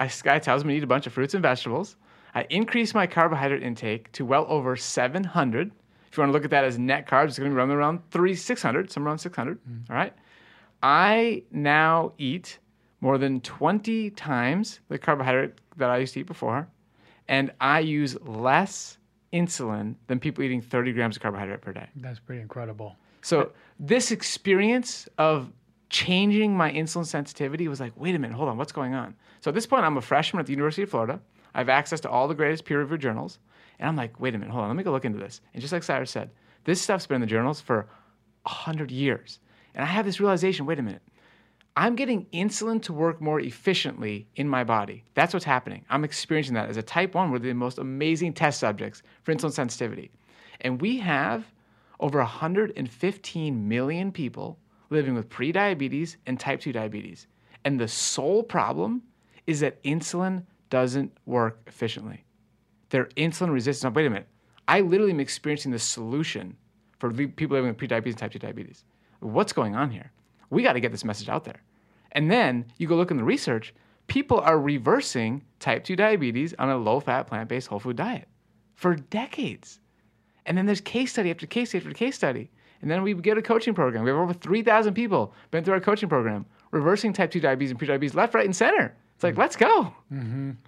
[0.00, 1.96] I, this guy tells me to eat a bunch of fruits and vegetables.
[2.34, 5.70] I increase my carbohydrate intake to well over 700.
[6.10, 7.76] If you want to look at that as net carbs, it's going to be running
[7.76, 9.58] around three, 600, somewhere around 600.
[9.58, 9.92] Mm-hmm.
[9.92, 10.14] All right.
[10.82, 12.58] I now eat
[13.00, 16.66] more than 20 times the carbohydrate that I used to eat before,
[17.28, 18.98] and I use less
[19.32, 21.88] insulin than people eating 30 grams of carbohydrate per day.
[21.96, 22.96] That's pretty incredible.
[23.22, 25.52] So this experience of
[25.90, 29.14] changing my insulin sensitivity was like, wait a minute, hold on, what's going on?
[29.40, 31.20] So at this point, I'm a freshman at the University of Florida.
[31.54, 33.38] I have access to all the greatest peer-reviewed journals,
[33.78, 35.40] and I'm like, wait a minute, hold on, let me go look into this.
[35.52, 36.30] And just like Cyrus said,
[36.64, 37.88] this stuff's been in the journals for
[38.46, 39.40] hundred years,
[39.74, 41.02] and I have this realization: wait a minute,
[41.76, 45.04] I'm getting insulin to work more efficiently in my body.
[45.14, 45.84] That's what's happening.
[45.88, 47.30] I'm experiencing that as a type 1.
[47.30, 50.10] We're the most amazing test subjects for insulin sensitivity.
[50.60, 51.44] And we have
[52.00, 54.58] over 115 million people
[54.90, 57.26] living with prediabetes and type 2 diabetes.
[57.64, 59.02] And the sole problem
[59.46, 62.24] is that insulin doesn't work efficiently.
[62.90, 63.94] They're insulin resistant.
[63.94, 64.28] Wait a minute.
[64.68, 66.56] I literally am experiencing the solution
[66.98, 68.84] for people living with prediabetes and type 2 diabetes.
[69.20, 70.12] What's going on here?
[70.50, 71.62] We got to get this message out there.
[72.12, 73.74] And then you go look in the research,
[74.06, 78.28] people are reversing type 2 diabetes on a low fat, plant based whole food diet
[78.74, 79.80] for decades.
[80.46, 82.50] And then there's case study after case study after case study.
[82.82, 84.04] And then we get a coaching program.
[84.04, 87.78] We have over 3,000 people been through our coaching program, reversing type 2 diabetes and
[87.78, 88.96] prediabetes left, right, and center.
[89.20, 89.92] It's like, let's go.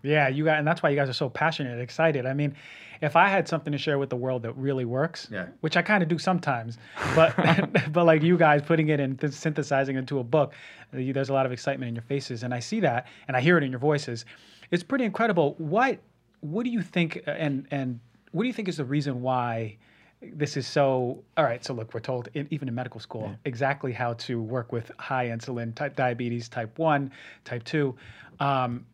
[0.02, 2.26] Yeah, you got, and that's why you guys are so passionate, and excited.
[2.26, 2.54] I mean,
[3.00, 5.46] if I had something to share with the world that really works, Yeah.
[5.62, 6.76] which I kind of do sometimes,
[7.16, 7.34] but
[7.94, 10.52] but like you guys putting it and th- synthesizing into a book,
[10.92, 13.56] there's a lot of excitement in your faces, and I see that, and I hear
[13.56, 14.26] it in your voices.
[14.70, 15.54] It's pretty incredible.
[15.56, 16.00] What
[16.40, 18.00] what do you think, uh, and and
[18.32, 19.78] what do you think is the reason why?
[20.22, 21.22] This is so.
[21.36, 21.64] All right.
[21.64, 25.28] So look, we're told in, even in medical school exactly how to work with high
[25.28, 27.10] insulin type diabetes, type one,
[27.44, 27.96] type two.
[28.40, 28.86] Um,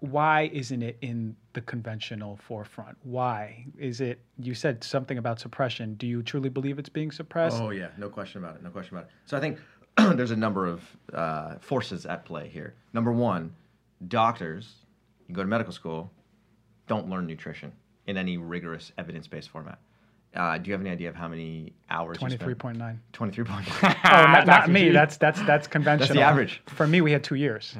[0.00, 2.96] why isn't it in the conventional forefront?
[3.02, 4.20] Why is it?
[4.38, 5.94] You said something about suppression.
[5.94, 7.56] Do you truly believe it's being suppressed?
[7.60, 8.62] Oh yeah, no question about it.
[8.62, 9.12] No question about it.
[9.24, 9.58] So I think
[10.16, 10.82] there's a number of
[11.14, 12.74] uh, forces at play here.
[12.92, 13.54] Number one,
[14.08, 14.74] doctors,
[15.28, 16.10] you go to medical school,
[16.86, 17.72] don't learn nutrition
[18.06, 19.78] in any rigorous evidence-based format.
[20.36, 22.16] Uh, do you have any idea of how many hours?
[22.16, 22.30] you spend?
[22.32, 23.00] Twenty-three point nine.
[23.12, 24.84] Twenty-three point Oh, not, not me.
[24.86, 24.90] G.
[24.90, 25.46] That's that's conventional.
[25.48, 26.22] that's conventional.
[26.22, 26.62] average.
[26.66, 27.74] For me, we had two years.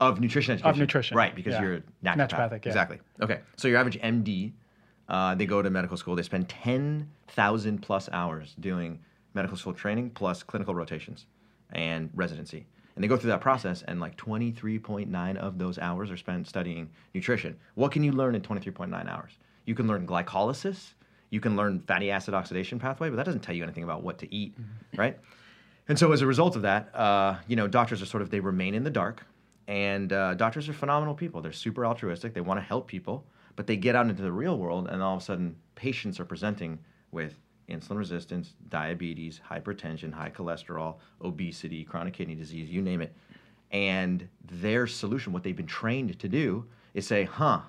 [0.00, 0.70] of nutrition education.
[0.70, 1.34] Of nutrition, right?
[1.34, 1.62] Because yeah.
[1.62, 2.28] you're a naturopath.
[2.28, 2.70] Naturopathic, yeah.
[2.70, 2.98] Exactly.
[3.22, 3.40] Okay.
[3.56, 4.52] So your average MD,
[5.08, 6.14] uh, they go to medical school.
[6.16, 8.98] They spend ten thousand plus hours doing
[9.34, 11.26] medical school training plus clinical rotations
[11.72, 12.66] and residency.
[12.94, 16.88] And they go through that process, and like 23.9 of those hours are spent studying
[17.12, 17.54] nutrition.
[17.74, 19.32] What can you learn in 23.9 hours?
[19.66, 20.94] You can learn glycolysis,
[21.30, 24.18] you can learn fatty acid oxidation pathway, but that doesn't tell you anything about what
[24.18, 24.56] to eat,
[24.96, 25.18] right?
[25.88, 28.40] And so as a result of that, uh, you know, doctors are sort of they
[28.40, 29.24] remain in the dark,
[29.68, 31.40] and uh, doctors are phenomenal people.
[31.40, 32.34] They're super altruistic.
[32.34, 33.24] They want to help people,
[33.56, 36.24] but they get out into the real world, and all of a sudden, patients are
[36.24, 36.78] presenting
[37.12, 43.12] with insulin resistance, diabetes, hypertension, high cholesterol, obesity, chronic kidney disease, you name it.
[43.72, 47.60] And their solution, what they've been trained to do, is say, "Huh,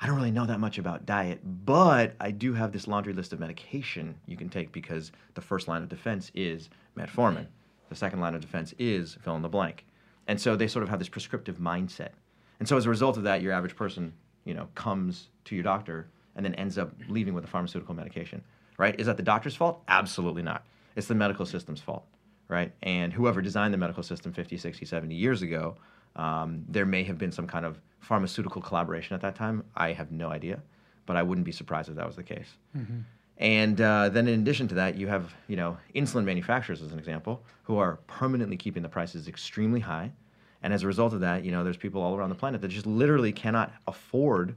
[0.00, 3.32] I don't really know that much about diet, but I do have this laundry list
[3.32, 7.46] of medication you can take because the first line of defense is metformin.
[7.88, 9.84] The second line of defense is fill in the blank.
[10.26, 12.10] And so they sort of have this prescriptive mindset.
[12.58, 14.12] And so as a result of that, your average person,
[14.44, 18.42] you know, comes to your doctor and then ends up leaving with a pharmaceutical medication,
[18.78, 18.98] right?
[18.98, 19.82] Is that the doctor's fault?
[19.88, 20.64] Absolutely not.
[20.96, 22.04] It's the medical system's fault,
[22.48, 22.72] right?
[22.82, 25.76] And whoever designed the medical system 50, 60, 70 years ago,
[26.16, 29.64] um, there may have been some kind of pharmaceutical collaboration at that time.
[29.74, 30.62] I have no idea,
[31.06, 32.48] but I wouldn't be surprised if that was the case.
[33.38, 36.98] And uh, then, in addition to that, you have you know insulin manufacturers, as an
[36.98, 40.12] example, who are permanently keeping the prices extremely high.
[40.62, 42.68] And as a result of that, you know, there's people all around the planet that
[42.68, 44.56] just literally cannot afford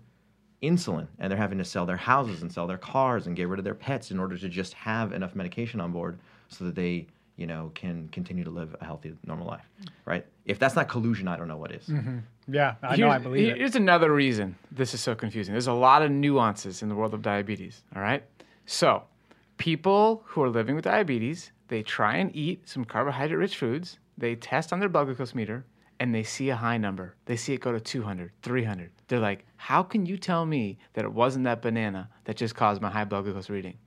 [0.62, 3.60] insulin, and they're having to sell their houses and sell their cars and get rid
[3.60, 7.08] of their pets in order to just have enough medication on board so that they
[7.36, 9.68] you know can continue to live a healthy, normal life.
[10.06, 10.26] Right?
[10.48, 11.86] If that's not collusion, I don't know what is.
[11.88, 12.20] Mm-hmm.
[12.48, 13.10] Yeah, I know.
[13.10, 13.58] I believe it.
[13.58, 15.54] Here's another reason this is so confusing.
[15.54, 17.84] There's a lot of nuances in the world of diabetes.
[17.96, 18.24] All right.
[18.66, 19.04] So,
[19.58, 24.36] people who are living with diabetes, they try and eat some carbohydrate rich foods, they
[24.36, 25.66] test on their blood glucose meter,
[26.00, 28.92] and they see a high number, they see it go to 200, 300.
[29.08, 32.82] They're like, how can you tell me that it wasn't that banana that just caused
[32.82, 33.78] my high blood glucose reading?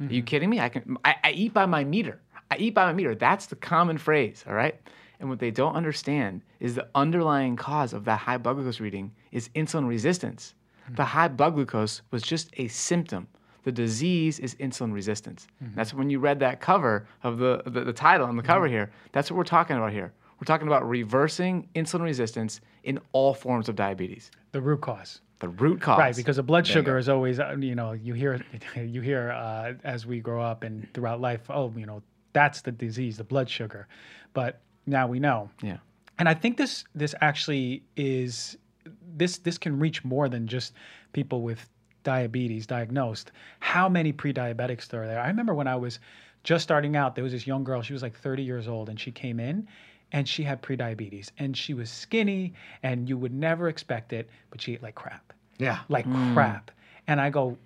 [0.00, 0.24] Are you mm-hmm.
[0.26, 0.60] kidding me?
[0.60, 2.20] I can I, I eat by my meter.
[2.50, 3.14] I eat by my meter.
[3.14, 4.80] That's the common phrase, all right?
[5.20, 9.12] And what they don't understand is the underlying cause of that high blood glucose reading
[9.32, 10.54] is insulin resistance.
[10.90, 13.28] The high blood glucose was just a symptom.
[13.64, 15.46] The disease is insulin resistance.
[15.74, 18.90] That's when you read that cover of the, the, the title on the cover here.
[19.12, 20.12] That's what we're talking about here.
[20.40, 24.30] We're talking about reversing insulin resistance in all forms of diabetes.
[24.52, 25.20] The root cause.
[25.40, 25.98] The root cause.
[25.98, 28.40] Right, because the blood There sugar is always, uh, you know, you hear,
[28.76, 32.02] you hear uh, as we grow up and throughout life, oh, you know,
[32.32, 33.88] that's the disease, the blood sugar.
[34.32, 35.50] But now we know.
[35.62, 35.78] yeah.
[36.18, 38.56] And I think this this actually is
[39.16, 40.72] this this can reach more than just
[41.12, 41.68] people with
[42.02, 43.30] diabetes diagnosed.
[43.60, 45.20] How many pre-diabetics there are there?
[45.20, 45.98] I remember when I was
[46.42, 48.98] just starting out, there was this young girl, she was like 30 years old, and
[48.98, 49.68] she came in
[50.12, 54.60] and she had pre-diabetes and she was skinny and you would never expect it, but
[54.60, 55.80] she ate like crap Yeah.
[55.88, 56.32] like mm.
[56.34, 56.70] crap.
[57.06, 57.58] And I go,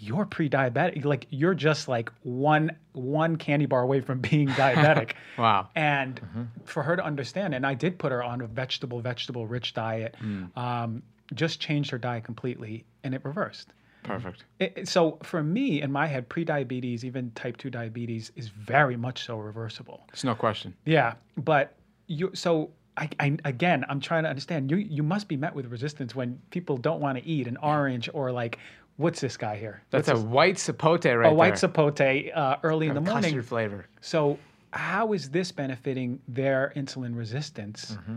[0.00, 1.04] you're pre-diabetic.
[1.04, 5.12] Like you're just like one one candy bar away from being diabetic.
[5.38, 5.68] Wow.
[5.76, 6.20] And
[6.64, 10.16] for her to understand, and I did put her on a vegetable, vegetable rich diet.
[10.56, 13.72] Um, just changed her diet completely, and it reversed.
[14.02, 14.44] Perfect.
[14.58, 19.24] It, so for me, in my head, pre-diabetes, even type two diabetes, is very much
[19.24, 20.06] so reversible.
[20.12, 20.74] it's no question.
[20.84, 21.74] Yeah, but
[22.08, 25.66] you so I, I again I'm trying to understand you you must be met with
[25.66, 28.58] resistance when people don't want to eat an orange or like
[28.98, 29.82] what's this guy here?
[29.90, 31.22] That's What's a this- white sapote right there.
[31.22, 31.70] a white there.
[31.70, 33.22] sapote uh, early in the morning.
[33.22, 33.86] Custard flavor.
[34.02, 34.38] So
[34.72, 38.16] how is this benefiting their insulin resistance Mm-hmm.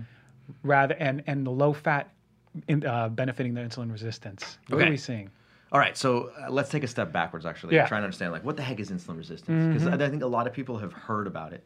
[0.64, 2.12] rather and and the low fat
[2.68, 4.58] in, uh, benefiting their insulin resistance?
[4.68, 5.30] What are we seeing?
[5.72, 7.46] All right, so uh, let's take a step backwards.
[7.46, 7.84] Actually, Yeah.
[7.84, 7.88] Mm-hmm.
[7.88, 9.74] try and understand like what the heck is insulin resistance?
[9.74, 11.66] Because I, I think a lot of people have heard about it,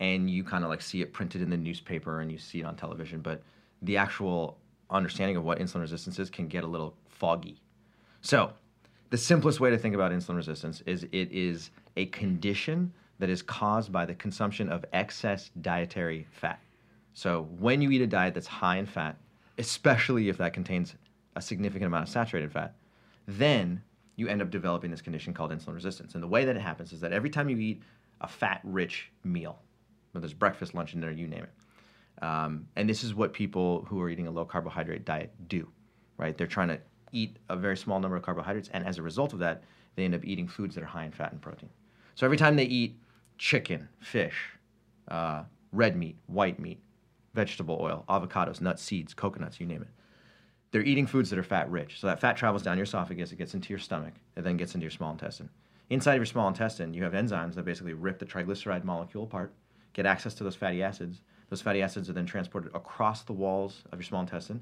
[0.00, 2.64] and you kind of like see it printed in the newspaper and you see it
[2.64, 3.40] on television, but
[3.80, 4.58] the actual
[4.90, 7.62] understanding of what insulin resistance is can get a little foggy.
[8.20, 8.52] So,
[9.10, 13.42] the simplest way to think about insulin resistance is it is a condition that is
[13.42, 16.60] caused by the consumption of excess dietary fat.
[17.14, 19.16] So, when you eat a diet that's high in fat,
[19.58, 20.94] especially if that contains
[21.36, 22.74] a significant amount of saturated fat,
[23.26, 23.82] then
[24.16, 26.14] you end up developing this condition called insulin resistance.
[26.14, 27.82] And the way that it happens is that every time you eat
[28.20, 29.60] a fat rich meal,
[30.12, 33.84] whether it's breakfast, lunch, and dinner, you name it, um, and this is what people
[33.88, 35.68] who are eating a low carbohydrate diet do,
[36.16, 36.36] right?
[36.36, 36.80] They're trying to
[37.12, 39.62] eat a very small number of carbohydrates, and as a result of that,
[39.96, 41.70] they end up eating foods that are high in fat and protein.
[42.14, 42.96] So every time they eat
[43.36, 44.50] chicken, fish,
[45.08, 46.80] uh, red meat, white meat,
[47.34, 49.88] vegetable oil, avocados, nuts, seeds, coconuts, you name it,
[50.70, 52.00] they're eating foods that are fat rich.
[52.00, 54.74] So that fat travels down your esophagus, it gets into your stomach, it then gets
[54.74, 55.48] into your small intestine.
[55.90, 59.54] Inside of your small intestine, you have enzymes that basically rip the triglyceride molecule apart,
[59.94, 61.22] get access to those fatty acids.
[61.48, 64.60] Those fatty acids are then transported across the walls of your small intestine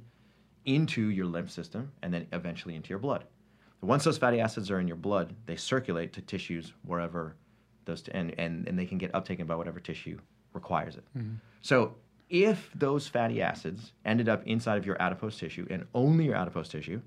[0.66, 3.24] into your lymph system and then eventually into your blood.
[3.80, 7.36] Once those fatty acids are in your blood, they circulate to tissues wherever
[7.84, 10.18] those t- and, and, and they can get uptaken by whatever tissue
[10.52, 11.04] requires it.
[11.16, 11.34] Mm-hmm.
[11.62, 11.94] So
[12.28, 16.68] if those fatty acids ended up inside of your adipose tissue and only your adipose
[16.68, 17.00] tissue,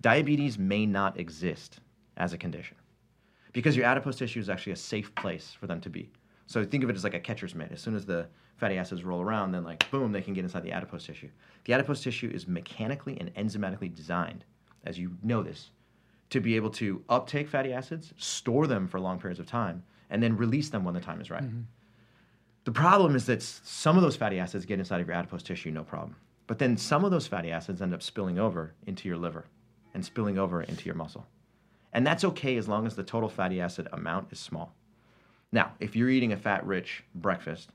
[0.00, 1.80] diabetes may not exist
[2.16, 2.76] as a condition
[3.52, 6.10] because your adipose tissue is actually a safe place for them to be.
[6.50, 7.70] So think of it as like a catcher's mitt.
[7.70, 10.64] As soon as the fatty acids roll around, then like boom, they can get inside
[10.64, 11.28] the adipose tissue.
[11.64, 14.44] The adipose tissue is mechanically and enzymatically designed,
[14.84, 15.70] as you know this,
[16.30, 20.20] to be able to uptake fatty acids, store them for long periods of time, and
[20.20, 21.44] then release them when the time is right.
[21.44, 21.60] Mm-hmm.
[22.64, 25.70] The problem is that some of those fatty acids get inside of your adipose tissue,
[25.70, 26.16] no problem.
[26.48, 29.44] But then some of those fatty acids end up spilling over into your liver
[29.94, 31.28] and spilling over into your muscle.
[31.92, 34.74] And that's okay as long as the total fatty acid amount is small.
[35.52, 37.70] Now, if you're eating a fat rich breakfast,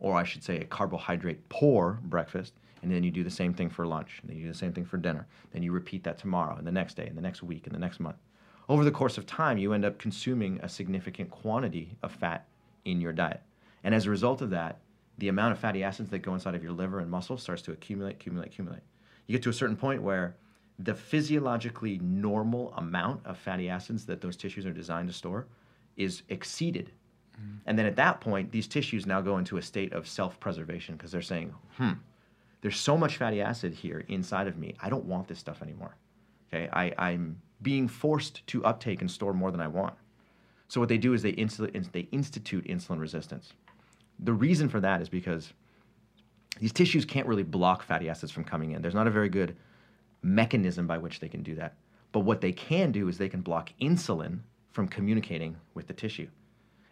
[0.00, 3.68] or I should say a carbohydrate poor breakfast, and then you do the same thing
[3.68, 6.18] for lunch, and then you do the same thing for dinner, then you repeat that
[6.18, 8.16] tomorrow, and the next day, and the next week, and the next month.
[8.68, 12.46] Over the course of time, you end up consuming a significant quantity of fat
[12.84, 13.42] in your diet.
[13.84, 14.80] And as a result of that,
[15.18, 17.72] the amount of fatty acids that go inside of your liver and muscle starts to
[17.72, 18.82] accumulate, accumulate, accumulate.
[19.26, 20.36] You get to a certain point where
[20.78, 25.46] the physiologically normal amount of fatty acids that those tissues are designed to store
[25.96, 26.92] is exceeded.
[27.66, 30.96] And then at that point, these tissues now go into a state of self preservation
[30.96, 31.92] because they're saying, hmm,
[32.62, 34.74] there's so much fatty acid here inside of me.
[34.80, 35.96] I don't want this stuff anymore.
[36.48, 39.94] Okay, I, I'm being forced to uptake and store more than I want.
[40.68, 43.52] So what they do is they, insul- they institute insulin resistance.
[44.20, 45.52] The reason for that is because
[46.58, 48.82] these tissues can't really block fatty acids from coming in.
[48.82, 49.56] There's not a very good
[50.22, 51.76] mechanism by which they can do that.
[52.12, 54.40] But what they can do is they can block insulin
[54.76, 56.28] from communicating with the tissue.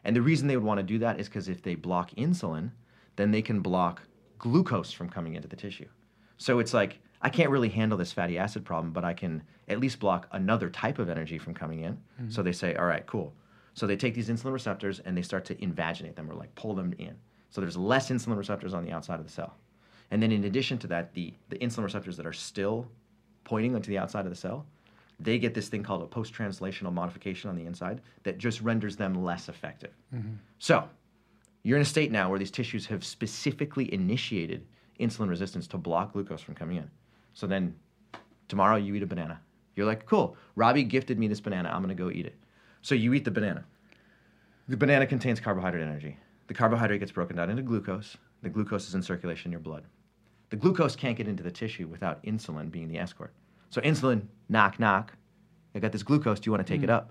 [0.05, 2.71] And the reason they would want to do that is because if they block insulin,
[3.17, 4.01] then they can block
[4.39, 5.89] glucose from coming into the tissue.
[6.39, 9.81] So it's like I can't really handle this fatty acid problem, but I can at
[9.81, 11.93] least block another type of energy from coming in.
[11.93, 12.31] Mm-hmm.
[12.31, 13.35] So they say, all right, cool.
[13.75, 16.75] So they take these insulin receptors and they start to invaginate them or like pull
[16.75, 17.15] them in.
[17.51, 19.59] So there's less insulin receptors on the outside of the cell.
[20.11, 22.89] And then in addition to that, the, the insulin receptors that are still
[23.45, 24.65] pointing onto the outside of the cell,
[25.21, 29.23] they get this thing called a post-translational modification on the inside that just renders them
[29.23, 29.93] less effective.
[30.15, 30.35] Mm-hmm.
[30.59, 30.89] So
[31.63, 34.67] you're in a state now where these tissues have specifically initiated
[35.01, 36.91] insulin resistance to block glucose from coming in.
[37.33, 37.75] So then
[38.49, 39.41] tomorrow you eat a banana.
[39.77, 41.71] You're like, cool, Robby gifted me this banana.
[41.71, 42.37] I'm going to go eat it.
[42.83, 43.65] So you eat the banana.
[44.69, 46.17] The banana contains carbohydrate energy.
[46.47, 48.17] The carbohydrate gets broken down into glucose.
[48.43, 49.85] The glucose is in circulation in your blood.
[50.51, 53.33] The glucose can't get into the tissue without insulin being the escort.
[53.75, 55.15] So insulin, knock, knock.
[55.75, 56.39] I got this glucose.
[56.39, 56.95] Do you want to take it hmm.
[56.95, 57.11] up?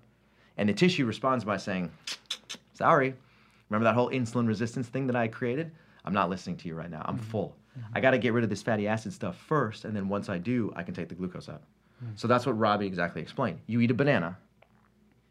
[0.55, 1.91] And the tissue responds by saying,
[2.71, 3.15] sorry.
[3.69, 5.71] Remember that whole insulin resistance thing that I created?
[6.05, 7.03] I'm not listening to you right now.
[7.03, 7.25] I'm mm-hmm.
[7.25, 7.57] full.
[7.77, 7.97] Mm-hmm.
[7.97, 10.37] I got to get rid of this fatty acid stuff first, and then once I
[10.37, 11.63] do, I can take the glucose out.
[12.01, 12.17] Mm.
[12.17, 13.59] So that's what Robby exactly explained.
[13.67, 14.37] You eat a banana,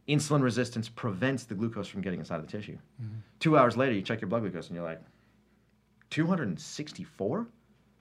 [0.07, 2.77] insulin resistance prevents the glucose from getting inside of the tissue.
[3.03, 3.21] Mm-hmm.
[3.41, 5.01] Two hours later, you check your blood glucose, and you're like,
[6.11, 7.39] 264?
[7.39, 7.47] What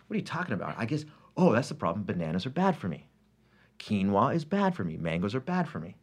[0.10, 0.76] are you talking about?
[0.78, 1.06] I guess,
[1.38, 2.04] oh, that's the problem.
[2.04, 3.08] Bananas are bad for me.
[3.82, 4.96] Quinoa is bad for me.
[4.98, 5.96] Mangoes are bad for me.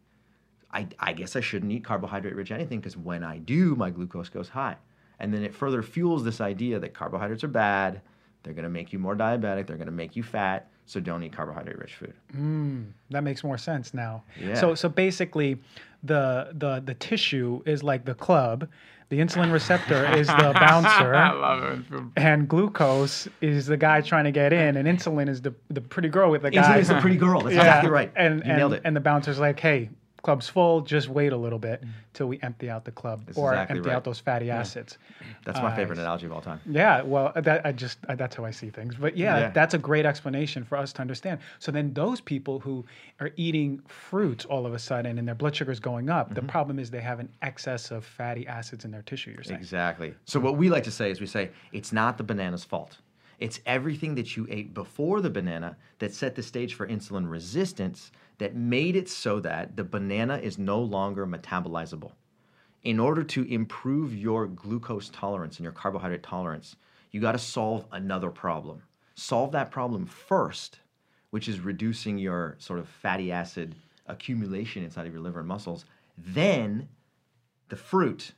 [0.72, 4.28] I, I guess I shouldn't eat carbohydrate rich anything because when I do, my glucose
[4.28, 4.76] goes high.
[5.18, 8.02] And then it further fuels this idea that carbohydrates are bad.
[8.42, 9.66] They're going to make you more diabetic.
[9.66, 10.68] They're going to make you fat.
[10.86, 12.14] So don't eat carbohydrate rich food.
[12.34, 14.24] Mm, that makes more sense now.
[14.40, 14.54] Yeah.
[14.54, 15.58] So so basically,
[16.02, 18.68] the the the tissue is like the club,
[19.10, 22.02] the insulin receptor is the I bouncer, love it.
[22.16, 26.08] and glucose is the guy trying to get in, and insulin is the the pretty
[26.08, 26.78] girl with the Insulin guy.
[26.78, 27.40] is the pretty girl.
[27.42, 28.12] That's exactly right.
[28.16, 28.82] And you and, nailed it.
[28.84, 29.90] and the bouncer's like, hey,
[30.22, 30.80] club's full.
[30.80, 33.88] Just wait a little bit till we empty out the club That's or exactly empty
[33.88, 33.96] right.
[33.96, 34.98] out those fatty acids.
[35.44, 36.60] That's my Uh, favorite analogy of all time.
[36.68, 38.96] Yeah, well, that I just uh, that's how I see things.
[38.96, 39.50] But yeah, Yeah.
[39.50, 41.40] that's a great explanation for us to understand.
[41.58, 42.84] So then those people who
[43.20, 46.34] are eating fruits all of a sudden and their blood sugar's going up, Mm-hmm.
[46.34, 49.30] the problem is they have an excess of fatty acids in their tissue.
[49.30, 49.60] You're saying.
[49.60, 50.14] Exactly.
[50.24, 52.98] So what we like to say is we say it's not the banana's fault.
[53.38, 58.10] It's everything that you ate before the banana that set the stage for insulin resistance
[58.38, 62.12] that made it so that the banana is no longer metabolizable.
[62.84, 66.76] In order to improve your glucose tolerance and your carbohydrate tolerance,
[67.10, 68.82] you got to solve another problem.
[69.14, 70.78] Solve that problem first,
[71.30, 73.74] which is reducing your sort of fatty acid
[74.06, 75.84] accumulation inside of your liver and muscles.
[76.16, 76.88] Then
[77.68, 78.32] the fruit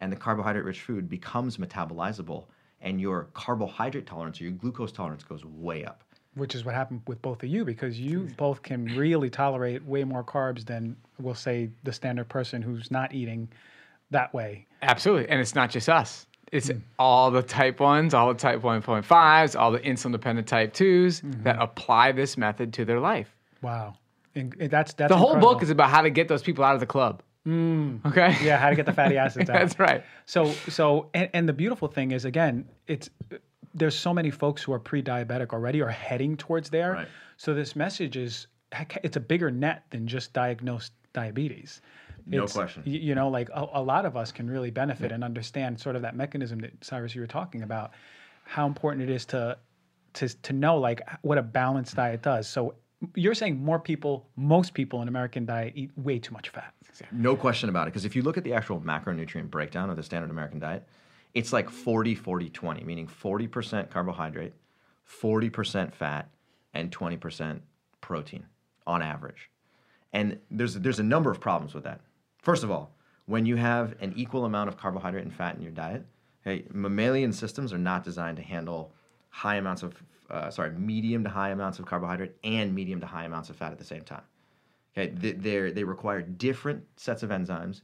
[0.00, 2.46] and the carbohydrate rich food becomes metabolizable
[2.80, 6.02] and your carbohydrate tolerance or your glucose tolerance goes way up.
[6.34, 10.02] Which is what happened with both of you because you both can really tolerate way
[10.02, 13.48] more carbs than we'll say the standard person who's not eating
[14.10, 14.66] that way.
[14.82, 15.28] Absolutely.
[15.28, 16.26] And it's not just us.
[16.52, 16.80] It's mm.
[16.98, 21.42] all the type ones, all the type 1.5s, all the insulin dependent type 2s mm-hmm.
[21.44, 23.34] that apply this method to their life.
[23.62, 23.96] Wow,
[24.34, 25.54] and that's that's The whole incredible.
[25.54, 27.22] book is about how to get those people out of the club.
[27.46, 28.04] Mm.
[28.06, 28.36] Okay?
[28.40, 29.58] yeah how to get the fatty acids out.
[29.58, 30.04] That's right.
[30.26, 33.08] So so and, and the beautiful thing is again, it's
[33.74, 36.92] there's so many folks who are pre-diabetic already or heading towards there.
[36.92, 37.08] Right.
[37.36, 38.46] So this message is
[39.02, 41.80] it's a bigger net than just diagnosed diabetes.
[42.26, 42.82] No It's- question.
[42.86, 46.02] You know, like a, a lot of us can really benefit and understand sort of
[46.02, 47.92] that mechanism that Cyrus you were talking about,
[48.44, 49.58] how important it is to
[50.14, 52.46] to to know like what a balanced diet does.
[52.48, 52.74] So
[53.16, 56.72] you're saying more people, most people in American diet eat way too much fat.
[57.10, 57.90] No question about it.
[57.92, 60.86] Because if you look at the actual macronutrient breakdown of the standard American diet,
[61.34, 64.52] it's like 40, 40, 20, meaning 40% carbohydrate,
[65.08, 66.28] 40% fat,
[66.74, 67.60] and 20%
[68.00, 68.44] protein
[68.86, 69.50] on average.
[70.12, 72.00] And there's, there's a number of problems with that.
[72.38, 72.94] First of all,
[73.26, 76.04] when you have an equal amount of carbohydrate and fat in your diet,
[76.44, 78.92] hey, mammalian systems are not designed to handle
[79.30, 79.94] high amounts of,
[80.28, 83.72] uh, sorry, medium to high amounts of carbohydrate and medium to high amounts of fat
[83.72, 84.22] at the same time.
[84.96, 87.80] Okay, they they require different sets of enzymes,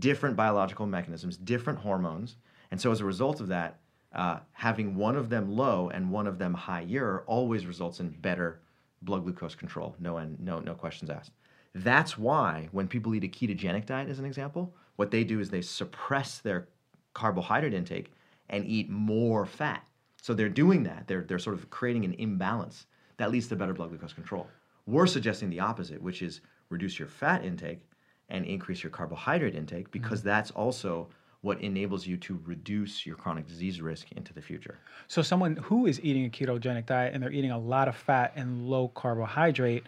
[0.00, 2.36] different biological mechanisms, different hormones,
[2.70, 3.78] and so as a result of that,
[4.12, 8.60] uh, having one of them low and one of them higher always results in better
[9.02, 9.94] blood glucose control.
[9.98, 11.32] No, and no, no questions asked.
[11.74, 15.50] That's why when people eat a ketogenic diet, as an example, what they do is
[15.50, 16.68] they suppress their
[17.14, 18.12] carbohydrate intake
[18.48, 19.84] and eat more fat.
[20.22, 21.04] So they're doing that.
[21.06, 22.86] They're, they're sort of creating an imbalance
[23.18, 24.48] that leads to better blood glucose control.
[24.86, 26.40] We're suggesting the opposite, which is
[26.70, 27.82] reduce your fat intake
[28.28, 31.08] and increase your carbohydrate intake because that's also
[31.42, 34.78] what enables you to reduce your chronic disease risk into the future.
[35.06, 38.32] So someone who is eating a ketogenic diet and they're eating a lot of fat
[38.34, 39.84] and low carbohydrate,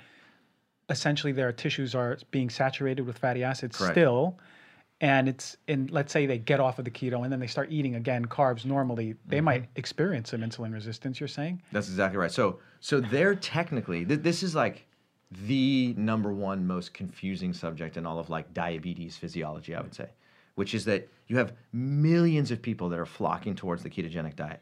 [0.89, 3.95] essentially their tissues are being saturated with fatty acids Correct.
[3.95, 4.39] still,
[5.01, 7.71] and it's and let's say they get off of the keto and then they start
[7.73, 9.45] eating again carbs normally, they Mm-hmm.
[9.45, 11.19] might experience some insulin resistance.
[11.21, 11.63] You're saying?
[11.73, 12.31] That's exactly right.
[12.31, 14.87] So so they're technically th- this is like
[15.47, 20.09] the number one most confusing subject in all of like diabetes physiology, I would say,
[20.55, 24.61] which is that you have millions of people that are flocking towards the ketogenic diet.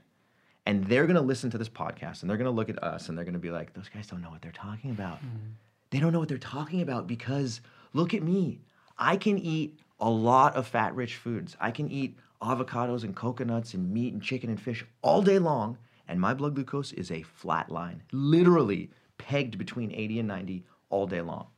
[0.66, 3.09] And they're going to listen to this podcast and they're going to look at us
[3.09, 5.16] and they're going to be like, those guys don't know what they're talking about.
[5.16, 5.53] Mm-hmm.
[5.91, 7.62] They don't know what they're talking about because
[7.95, 8.61] look at me.
[8.99, 11.57] I can eat a lot of fat rich foods.
[11.61, 15.78] I can eat avocados and coconuts and meat and chicken and fish all day long,
[16.07, 21.07] and my blood glucose is a flat line, literally pegged between 80 and 90 all
[21.07, 21.49] day long.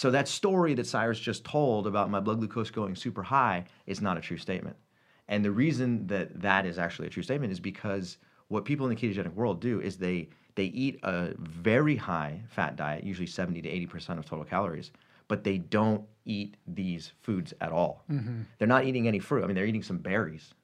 [0.00, 4.00] So that story that Cyrus just told about my blood glucose going super high is
[4.00, 4.78] not a true statement.
[5.28, 8.16] And the reason that that is actually a true statement is because
[8.48, 12.76] what people in the ketogenic world do is they they eat a very high fat
[12.76, 14.90] diet, usually 70 to 80% of total calories,
[15.28, 18.02] but they don't eat these foods at all.
[18.10, 18.44] Mm-hmm.
[18.56, 19.44] They're not eating any fruit.
[19.44, 20.54] I mean, they're eating some berries,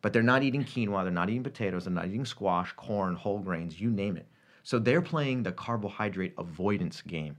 [0.00, 3.40] but they're not eating quinoa, they're not eating potatoes, they're not eating squash, corn, whole
[3.40, 4.28] grains, you name it.
[4.62, 7.36] So they're playing the carbohydrate avoidance game.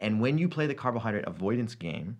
[0.00, 2.16] And when you play the carbohydrate avoidance game,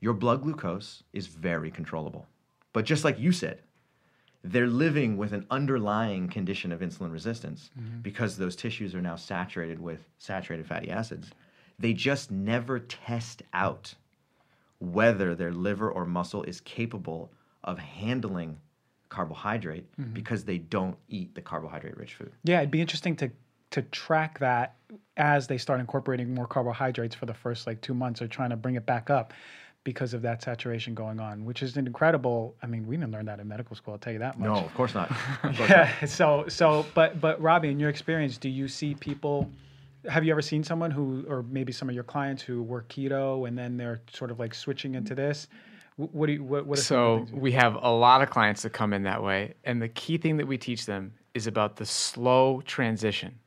[0.00, 2.26] your blood glucose is very controllable.
[2.72, 3.60] But just like you said,
[4.44, 8.00] they're living with an underlying condition of insulin resistance mm-hmm.
[8.00, 11.30] because those tissues are now saturated with saturated fatty acids.
[11.78, 13.94] They just never test out
[14.80, 18.58] whether their liver or muscle is capable of handling
[19.08, 20.12] carbohydrate mm-hmm.
[20.12, 22.32] because they don't eat the carbohydrate rich food.
[22.42, 23.30] Yeah, it'd be interesting to
[23.72, 24.76] to track that
[25.16, 28.56] as they start incorporating more carbohydrates for the first like two months or trying to
[28.56, 29.32] bring it back up
[29.84, 32.54] because of that saturation going on, which is an incredible.
[32.62, 33.94] I mean, we didn't learn that in medical school.
[33.94, 34.48] I'll tell you that much.
[34.48, 35.10] No, of course not.
[35.42, 35.70] Of course not.
[35.70, 36.06] Yeah.
[36.06, 39.50] So so but but Robby, in your experience, do you see people?
[40.08, 43.46] Have you ever seen someone who, or maybe some of your clients who work keto
[43.46, 45.46] and then they're sort of like switching into this?
[45.96, 48.30] What do you what what are some of the So we have a lot of
[48.30, 51.46] clients that come in that way, and the key thing that we teach them is
[51.46, 53.38] about the slow transition.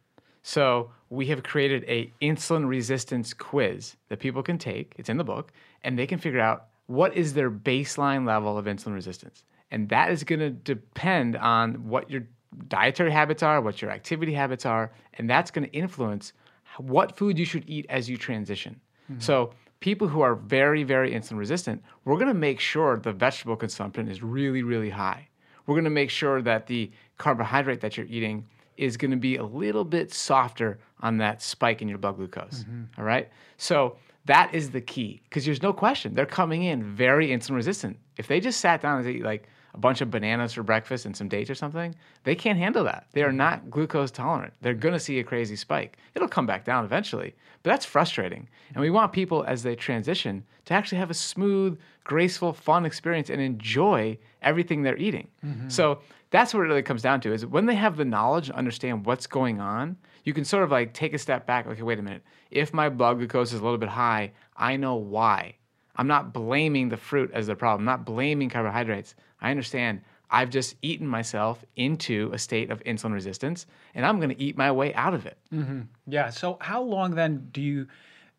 [0.47, 4.93] So we have created a insulin resistance quiz that people can take.
[4.95, 5.51] It's in the book,
[5.83, 10.11] and they can figure out what is their baseline level of insulin resistance, and that
[10.11, 12.27] is going to depend on what your
[12.67, 16.31] dietary habits are, what your activity habits are, and that's going to influence
[16.77, 18.79] what food you should eat as you transition.
[19.11, 19.21] Mm-hmm.
[19.21, 23.55] So people who are very, very insulin resistant, we're going to make sure the vegetable
[23.55, 25.27] consumption is really, really high.
[25.65, 28.45] We're going to make sure that the carbohydrate that you're eating
[28.77, 32.63] is going to be a little bit softer on that spike in your blood glucose.
[32.63, 32.99] Mm-hmm.
[32.99, 33.29] All right.
[33.57, 37.97] So that is the key because there's no question they're coming in very insulin resistant.
[38.17, 41.15] If they just sat down and ate like a bunch of bananas for breakfast and
[41.15, 43.07] some dates or something, they can't handle that.
[43.11, 43.37] They are mm-hmm.
[43.37, 44.53] not glucose tolerant.
[44.61, 45.97] They're going to see a crazy spike.
[46.15, 48.47] It'll come back down eventually, but that's frustrating.
[48.73, 53.29] And we want people as they transition to actually have a smooth, graceful, fun experience
[53.29, 55.27] and enjoy everything they're eating.
[55.45, 55.69] Mm-hmm.
[55.69, 55.99] So
[56.35, 59.05] that's what it really comes down to is when they have the knowledge and understand
[59.05, 61.65] what's going on, you can sort of like take a step back.
[61.65, 62.23] Okay, wait a minute.
[62.51, 65.55] If my blood glucose is a little bit high, I know why.
[65.95, 69.15] I'm not blaming the fruit as the problem, I'm not blaming carbohydrates.
[69.39, 74.35] I understand I've just eaten myself into a state of insulin resistance and I'm going
[74.35, 75.37] to eat my way out of it.
[75.53, 75.83] Mm-hmm.
[76.07, 76.31] Yeah.
[76.31, 77.87] So how long then do you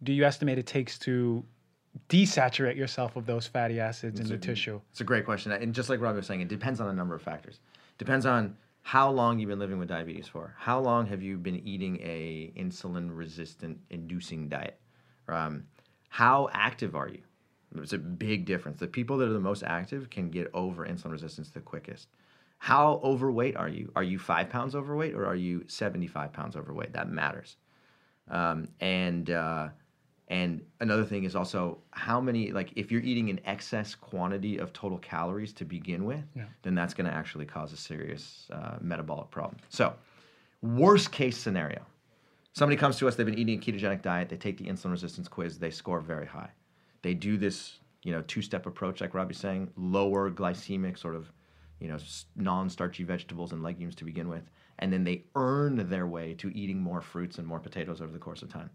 [0.03, 1.43] do you estimate it takes to
[2.11, 4.83] desaturate yourself of those fatty acids in the tissue?
[4.91, 5.53] It's a great question.
[5.53, 7.61] And just like Robby was saying, it depends on a number of factors.
[7.99, 10.55] Depends on how long you've been living with diabetes for.
[10.59, 14.79] How long have you been eating a insulin resistant inducing diet?
[15.29, 15.65] Um,
[16.09, 17.23] how active are you?
[17.75, 18.79] It's a big difference.
[18.79, 22.09] The people that are the most active can get over insulin resistance the quickest.
[22.59, 23.93] How overweight are you?
[23.97, 26.93] Are you five pounds overweight or are you 75 pounds overweight?
[26.93, 27.57] That matters.
[28.29, 29.69] Um, and uh,
[30.29, 34.73] and another thing is also how many like if you're eating an excess quantity of
[34.73, 36.25] total calories to begin with,
[36.63, 39.57] then that's going to actually cause a serious uh, metabolic problem.
[39.69, 39.95] So,
[40.63, 41.87] worst case scenario,
[42.55, 45.29] somebody comes to us, they've been eating a ketogenic diet, they take the insulin resistance
[45.29, 46.51] quiz, they score very high.
[47.03, 51.31] They do this, you know, two-step approach, like Robby's saying, lower glycemic sort of,
[51.79, 51.99] you know,
[52.35, 54.51] non-starchy vegetables and legumes to begin with,
[54.81, 58.19] and then they earn their way to eating more fruits and more potatoes over the
[58.19, 58.71] course of time.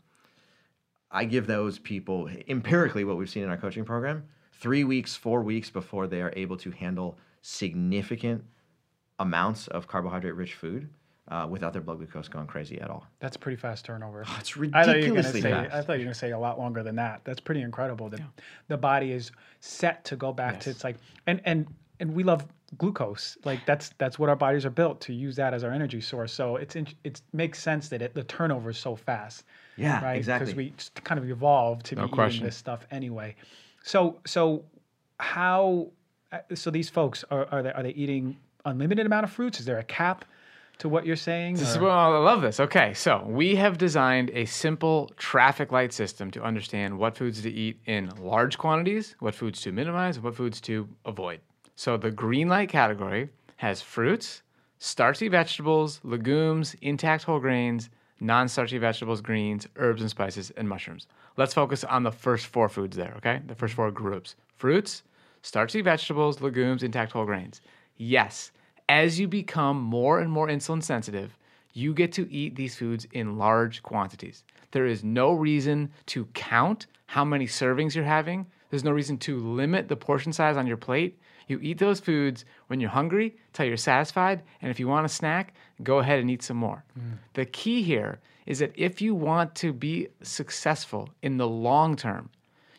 [1.11, 5.43] I give those people empirically what we've seen in our coaching program three weeks, four
[5.43, 8.43] weeks before they are able to handle significant
[9.19, 10.89] amounts of carbohydrate rich food
[11.27, 13.05] uh, without their blood glucose going crazy at all.
[13.19, 14.25] That's pretty fast turnover.
[14.39, 15.51] It's I thought you were gonna ridiculously say.
[15.51, 15.73] fast.
[15.73, 17.21] I thought you were gonna say a lot longer than that.
[17.23, 18.09] That's pretty incredible.
[18.09, 18.21] That
[18.67, 20.97] the body is set to go back to it's like
[21.27, 21.67] and and
[22.01, 22.45] and we love
[22.77, 23.37] glucose.
[23.45, 26.33] Like that's that's what our bodies are built to use that as our energy source.
[26.33, 29.45] So it's in, it makes sense that it, the turnover is so fast.
[29.77, 30.17] Yeah, right.
[30.17, 30.45] exactly.
[30.47, 33.35] Because we just kind of evolved to be No eating this stuff anyway.
[33.83, 34.65] So so
[35.19, 35.91] how?
[36.31, 39.59] uh, So these folks are are they are they eating unlimited amount of fruits?
[39.59, 40.25] Is there a cap
[40.79, 41.57] to what you're saying?
[41.57, 42.59] This is well, I love this.
[42.59, 47.51] Okay, so we have designed a simple traffic light system to understand what foods to
[47.51, 51.39] eat in large quantities, what foods to minimize, and what foods to avoid.
[51.81, 54.43] So the green light category has fruits,
[54.77, 61.07] starchy vegetables, legumes, intact whole grains, non starchy vegetables, greens, herbs and spices, and mushrooms.
[61.37, 63.41] Let's focus on the first four foods there, okay?
[63.47, 65.01] The first four groups fruits,
[65.41, 67.61] starchy vegetables, legumes, intact whole grains.
[67.97, 68.51] Yes,
[68.87, 71.35] as you become more and more insulin sensitive,
[71.73, 74.43] you get to eat these foods in large quantities.
[74.69, 78.45] There is no reason to count how many servings you're having.
[78.69, 81.17] There's no reason to limit the portion size on your plate.
[81.51, 82.45] You eat those foods.
[82.67, 86.31] When you're hungry till you're satisfied, and if you want a snack, go ahead and
[86.31, 86.83] eat some more.
[86.97, 87.17] Mm.
[87.33, 92.29] The key here is that if you want to be successful in the long term,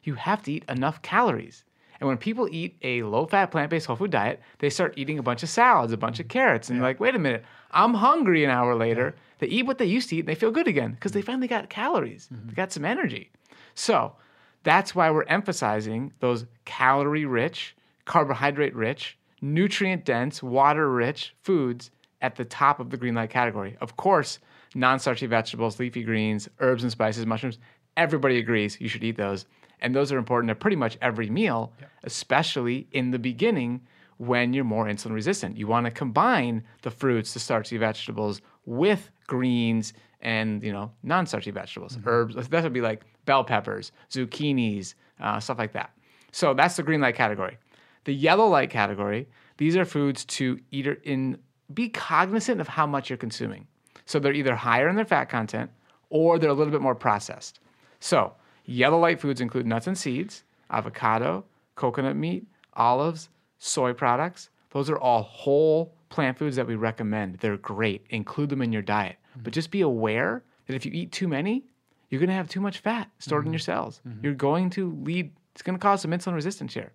[0.02, 1.64] you have to eat enough calories.
[2.00, 5.20] And when people eat a low fat, plant based whole food diet, they start eating
[5.20, 7.94] a bunch of salads, a bunch of carrots, and you're like, wait a minute, I'm
[7.94, 9.14] hungry an hour later.
[9.38, 11.26] They eat what they used to eat and they feel good again because they mm.
[11.26, 12.48] finally got calories, mm-hmm.
[12.48, 13.30] they got some energy.
[13.74, 14.16] So
[14.62, 21.90] that's why we're emphasizing those calorie rich, carbohydrate rich, nutrient dense, water rich foods
[22.20, 23.76] at the top of the green light category.
[23.80, 24.38] Of course,
[24.74, 27.58] non starchy vegetables, leafy greens, herbs and spices, mushrooms,
[27.96, 29.46] everybody agrees you should eat those.
[29.80, 31.72] And those are important at pretty much every meal,
[32.04, 33.80] especially in the beginning
[34.18, 35.56] when you're more insulin resistant.
[35.56, 41.50] You want to combine the fruits, the starchy vegetables with greens and you know non-starchy
[41.50, 42.36] vegetables, herbs.
[42.48, 45.90] That would be like bell peppers, zucchinis, uh, stuff like that.
[46.30, 47.58] So that's the green light category.
[48.04, 49.28] The yellow light category.
[49.58, 51.38] These are foods to eat in.
[51.72, 53.66] Be cognizant of how much you're consuming.
[54.04, 55.70] So they're either higher in their fat content
[56.10, 57.60] or they're a little bit more processed.
[58.00, 58.34] So
[58.66, 61.44] yellow light foods include nuts and seeds, avocado,
[61.74, 64.50] coconut meat, olives, soy products.
[64.70, 67.38] Those are all whole plant foods that we recommend.
[67.38, 68.04] They're great.
[68.10, 69.16] Include them in your diet.
[69.30, 69.44] Mm-hmm.
[69.44, 71.64] But just be aware that if you eat too many,
[72.10, 73.64] you're going to have too much fat stored in your mm-hmm.
[73.64, 74.00] cells.
[74.06, 74.24] Mm-hmm.
[74.24, 76.92] You're going to lead, it's going to cause some insulin resistance here.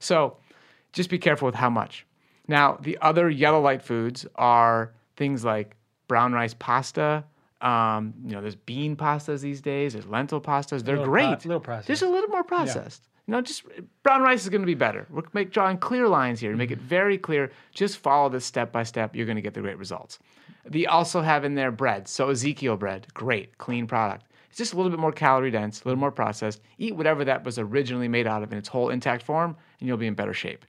[0.00, 0.38] So
[0.96, 2.06] just be careful with how much.
[2.48, 5.76] Now, the other yellow light foods are things like
[6.08, 7.24] brown rice pasta.
[7.60, 9.92] Um, you know, there's bean pastas these days.
[9.92, 10.82] There's lentil pastas.
[10.82, 11.44] They're little pro- great.
[11.44, 11.88] little processed.
[11.88, 13.08] Just a little more processed.
[13.26, 13.64] You know, just
[14.04, 15.06] brown rice is going to be better.
[15.10, 17.50] We're make drawing clear lines here to make it very clear.
[17.74, 19.14] Just follow this step by step.
[19.14, 20.18] You're going to get the great results.
[20.64, 22.08] They also have in there bread.
[22.08, 24.26] So Ezekiel bread, great, clean product.
[24.48, 26.62] It's just a little bit more calorie dense, a little more processed.
[26.78, 29.98] Eat whatever that was originally made out of in its whole intact form, and you'll
[29.98, 30.64] be in better shape.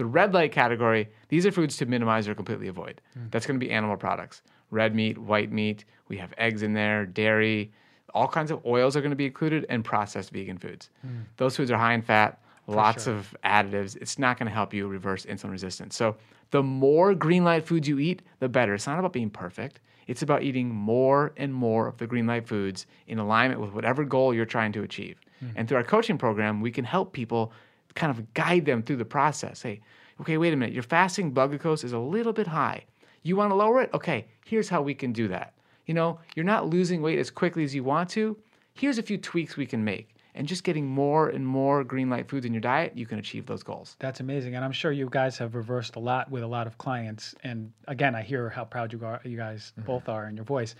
[0.00, 3.02] The red light category, these are foods to minimize or completely avoid.
[3.30, 4.40] That's going to be animal products.
[4.70, 7.70] Red meat, white meat, we have eggs in there, dairy,
[8.14, 10.88] all kinds of oils are going to be included, and processed vegan foods.
[11.36, 13.94] Those foods are high in fat, lots of additives.
[13.96, 15.96] It's not going to help you reverse insulin resistance.
[15.96, 16.16] So,
[16.50, 18.72] the more green light foods you eat, the better.
[18.72, 19.80] It's not about being perfect.
[20.06, 24.04] It's about eating more and more of the green light foods in alignment with whatever
[24.04, 25.20] goal you're trying to achieve.
[25.40, 25.48] Hmm.
[25.56, 27.52] And through our coaching program, we can help people
[27.94, 29.62] kind of guide them through the process.
[29.62, 29.80] Hey,
[30.20, 30.74] okay, wait a minute.
[30.74, 32.84] Your fasting blood glucose is a little bit high.
[33.22, 33.90] You want to lower it?
[33.94, 35.54] Okay, here's how we can do that.
[35.86, 38.36] You know, you're not losing weight as quickly as you want to.
[38.74, 40.14] Here's a few tweaks we can make.
[40.36, 43.46] And just getting more and more green light foods in your diet, you can achieve
[43.46, 43.96] those goals.
[43.98, 46.78] That's amazing, and I'm sure you guys have reversed a lot with a lot of
[46.78, 47.34] clients.
[47.42, 49.86] And again, I hear how proud you are, you guys Mm-hmm.
[49.86, 50.76] both are in your voice.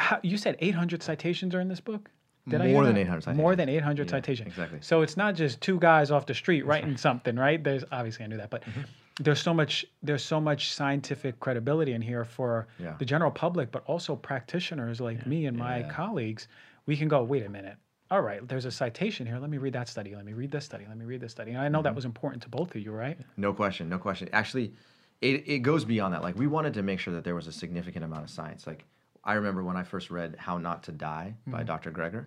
[0.00, 2.10] How, you said 800 citations are in this book.
[2.46, 3.00] Did More than that?
[3.00, 4.48] 800 More than 800 Yeah, citations.
[4.48, 4.78] exactly.
[4.82, 7.62] So it's not just two guys off the street writing something, right?
[7.62, 8.80] There's obviously I knew that, but Mm-hmm.
[9.20, 12.94] there's so much there's so much scientific credibility in here for Yeah.
[12.98, 15.88] the general public, but also practitioners like me and my Yeah.
[15.88, 16.48] colleagues.
[16.86, 17.76] We can go, wait a minute.
[18.10, 19.38] All right, there's a citation here.
[19.38, 20.14] Let me read that study.
[20.14, 20.84] Let me read this study.
[20.86, 21.52] Let me read this study.
[21.52, 21.84] And I know Mm-hmm.
[21.84, 23.16] that was important to both of you, right?
[23.38, 24.28] No question, no question.
[24.34, 24.74] Actually,
[25.22, 26.22] it, it goes beyond that.
[26.22, 28.66] Like we wanted to make sure that there was a significant amount of science.
[28.66, 28.84] Like
[29.24, 31.90] I remember when I first read How Not to Die by Dr.
[31.90, 32.26] Greger.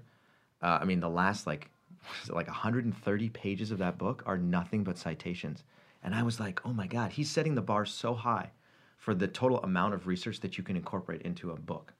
[0.61, 1.69] Uh, I mean, the last like
[2.01, 5.63] what is it, like 130 pages of that book are nothing but citations,
[6.03, 8.51] and I was like, oh my god, he's setting the bar so high
[8.97, 11.93] for the total amount of research that you can incorporate into a book.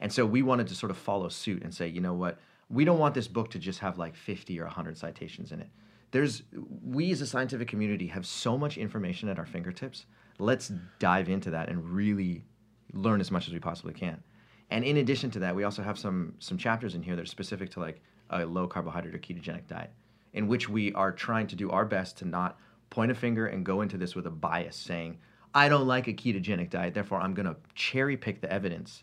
[0.00, 2.38] And so we wanted to sort of follow suit and say, you know what?
[2.68, 5.68] We don't want this book to just have like 50 or 100 citations in it.
[6.10, 6.42] There's
[6.84, 10.06] we as a scientific community have so much information at our fingertips.
[10.38, 12.44] Let's dive into that and really
[12.92, 14.22] learn as much as we possibly can.
[14.70, 17.26] And in addition to that, we also have some some chapters in here that are
[17.26, 18.00] specific to like
[18.30, 19.90] a low carbohydrate or ketogenic diet,
[20.32, 22.58] in which we are trying to do our best to not
[22.90, 25.18] point a finger and go into this with a bias saying,
[25.54, 29.02] I don't like a ketogenic diet, therefore I'm going to cherry pick the evidence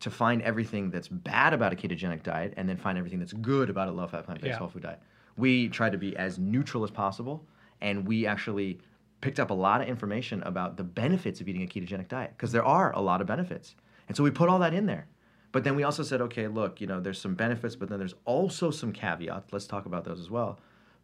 [0.00, 3.68] to find everything that's bad about a ketogenic diet and then find everything that's good
[3.68, 4.58] about a low fat plant based Yeah.
[4.58, 5.00] whole food diet.
[5.36, 7.44] We try to be as neutral as possible
[7.80, 8.78] and we actually
[9.20, 12.52] picked up a lot of information about the benefits of eating a ketogenic diet because
[12.52, 13.74] there are a lot of benefits.
[14.08, 15.06] And so we put all that in there.
[15.52, 18.14] But then we also said, okay, look, you know, there's some benefits, but then there's
[18.24, 19.52] also some caveats.
[19.52, 20.58] Let's talk about those as well.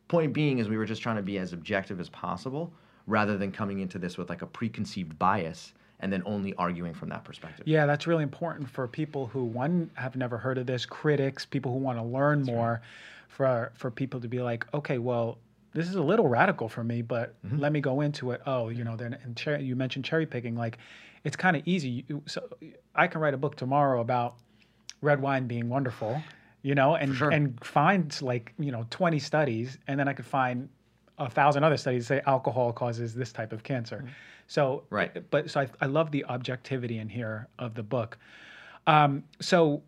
[0.08, 2.72] Point being is we were just trying to be as objective as possible
[3.06, 7.08] rather than coming into this with like a preconceived bias and then only arguing from
[7.08, 7.66] that perspective.
[7.66, 11.72] Yeah, that's really important for people who one have never heard of this, critics, people
[11.72, 12.82] who want to learn more,
[13.28, 15.38] for for people to be like, okay, well,
[15.72, 17.58] this is a little radical for me, but Mm-hmm.
[17.58, 18.42] let me go into it.
[18.46, 20.78] Oh, you know, then and cher- you mentioned cherry picking, like
[21.24, 22.04] it's kind of easy.
[22.26, 22.48] So
[22.94, 24.36] I can write a book tomorrow about
[25.00, 26.22] red wine being wonderful,
[26.62, 27.30] you know, and sure.
[27.30, 30.68] and find like you know twenty studies, and then I could find
[31.18, 34.04] a thousand other studies that say alcohol causes this type of cancer.
[34.46, 35.28] So Right.
[35.30, 38.18] but so I, I love the objectivity in here of the book.
[38.86, 39.82] Um, so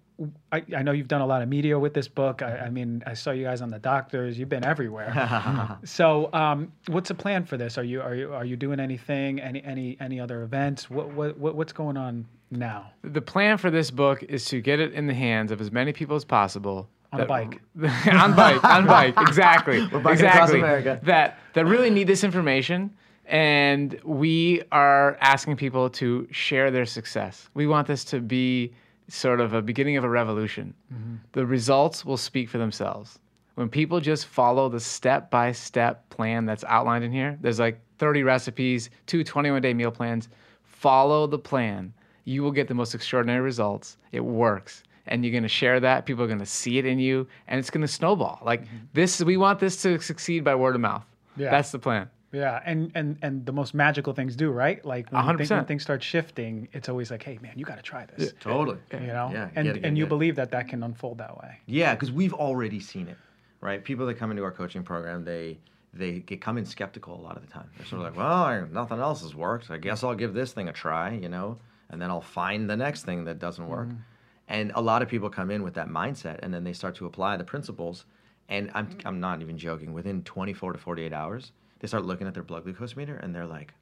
[0.51, 2.41] I, I know you've done a lot of media with this book.
[2.41, 4.39] I, I mean, I saw you guys on the doctors.
[4.39, 5.79] You've been everywhere.
[5.85, 7.77] so, um, what's the plan for this?
[7.77, 9.41] Are you are you are you doing anything?
[9.41, 10.89] Any any any other events?
[10.89, 12.93] What what, what what's going on now?
[13.03, 15.93] The plan for this book is to get it in the hands of as many
[15.93, 16.89] people as possible.
[17.13, 17.61] On that- bike.
[18.11, 19.87] on bike, on bike, exactly.
[19.93, 20.61] We're exactly.
[20.61, 20.99] America.
[21.03, 22.97] That that really need this information,
[23.27, 27.51] and we are asking people to share their success.
[27.53, 28.73] We want this to be
[29.09, 30.75] sort of a beginning of a revolution.
[30.93, 31.17] Mm-hmm.
[31.33, 33.19] The results will speak for themselves.
[33.55, 37.81] When people just follow the step by step plan that's outlined in here, there's like
[37.99, 40.29] 30 recipes, two 21 day meal plans.
[40.63, 41.93] Follow the plan.
[42.25, 43.97] You will get the most extraordinary results.
[44.13, 44.83] It works.
[45.07, 46.05] And you're going to share that.
[46.05, 48.41] People are going to see it in you, and it's going to snowball.
[48.45, 48.77] Like mm-hmm.
[48.93, 51.07] this, we want this to succeed by word of mouth.
[51.37, 51.51] Yeah.
[51.51, 52.11] That's the plan.
[52.37, 54.85] Yeah, and and and the most magical things do right.
[54.85, 57.77] Like when, hundred things, when things start shifting, it's always like, hey man, you got
[57.77, 58.33] to try this.
[58.41, 58.79] Totally.
[58.93, 60.09] You know, Yeah, and get it, and you it.
[60.09, 61.59] believe that that can unfold that way.
[61.67, 63.17] Yeah, because we've already seen it,
[63.61, 63.83] right?
[63.83, 65.59] People that come into our coaching program, they
[65.95, 67.71] they get come in skeptical a lot of the time.
[67.79, 69.71] They're sort of like, well, I- nothing else has worked.
[69.71, 71.59] I guess I'll give this thing a try, you know,
[71.91, 73.89] and then I'll find the next thing that doesn't work.
[73.89, 74.01] Mm-hmm.
[74.49, 77.07] And a lot of people come in with that mindset, and then they start to
[77.07, 78.05] apply the principles.
[78.49, 79.93] And I'm I'm not even joking.
[79.93, 81.51] Within 24 to 48 hours,
[81.81, 83.75] they start looking at their blood glucose meter, and they're like,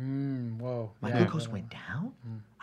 [0.00, 0.90] Mm, whoa.
[1.00, 1.18] my yeah.
[1.18, 2.12] glucose went down.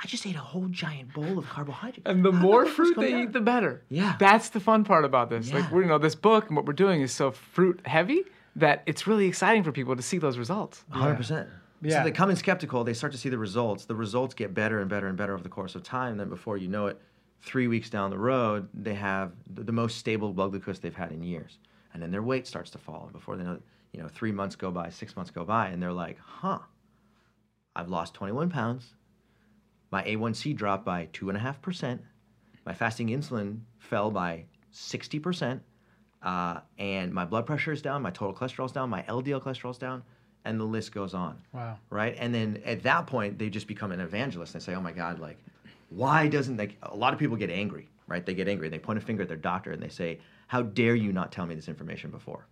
[0.04, 2.02] I just ate a whole giant bowl of carbohydrates.
[2.06, 3.84] And the How more fruit they down?" eat, the better.
[3.88, 4.18] Yeah.
[4.20, 5.54] That's the fun part about this.
[5.54, 8.24] Like we're you know this book and what we're doing is so fruit heavy
[8.58, 10.84] that it's really exciting for people to see those results.
[10.90, 11.48] Hundred percent.
[11.82, 12.00] Yeah.
[12.00, 12.84] So they come in skeptical.
[12.84, 13.86] They start to see the results.
[13.86, 16.18] The results get better and better and better over the course of time.
[16.18, 17.00] Then before you know it,
[17.44, 21.14] three weeks down the road, they have the, the most stable blood glucose they've had
[21.14, 21.60] in years.
[21.94, 23.10] And then their weight starts to fall.
[23.14, 23.62] Before they know, it,
[23.94, 26.60] you know, three months go by, six months go by, and they're like, "Huh,
[27.76, 28.94] I've lost 21 pounds.
[29.92, 32.02] My A1C dropped by two and a half percent.
[32.66, 35.64] My fasting insulin fell by 60 percent."
[36.22, 39.72] uh, and my blood pressure is down, my total cholesterol is down, my LDL cholesterol
[39.72, 40.04] is down,
[40.46, 41.42] and the list goes on.
[41.54, 41.78] Wow.
[41.90, 42.16] Right?
[42.20, 44.54] And then at that point, they just become an evangelist.
[44.54, 45.38] They say, "Oh my God, like,
[45.90, 48.26] why doesn't like a lot of people get angry, right?
[48.26, 48.70] They get angry.
[48.70, 51.46] They point a finger at their doctor and they say, "How dare you not tell
[51.46, 52.46] me this information before?"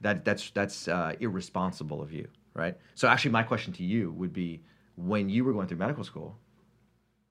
[0.00, 2.76] That that's that's uh, irresponsible of you, right?
[2.94, 4.62] So actually, my question to you would be,
[4.96, 6.36] when you were going through medical school,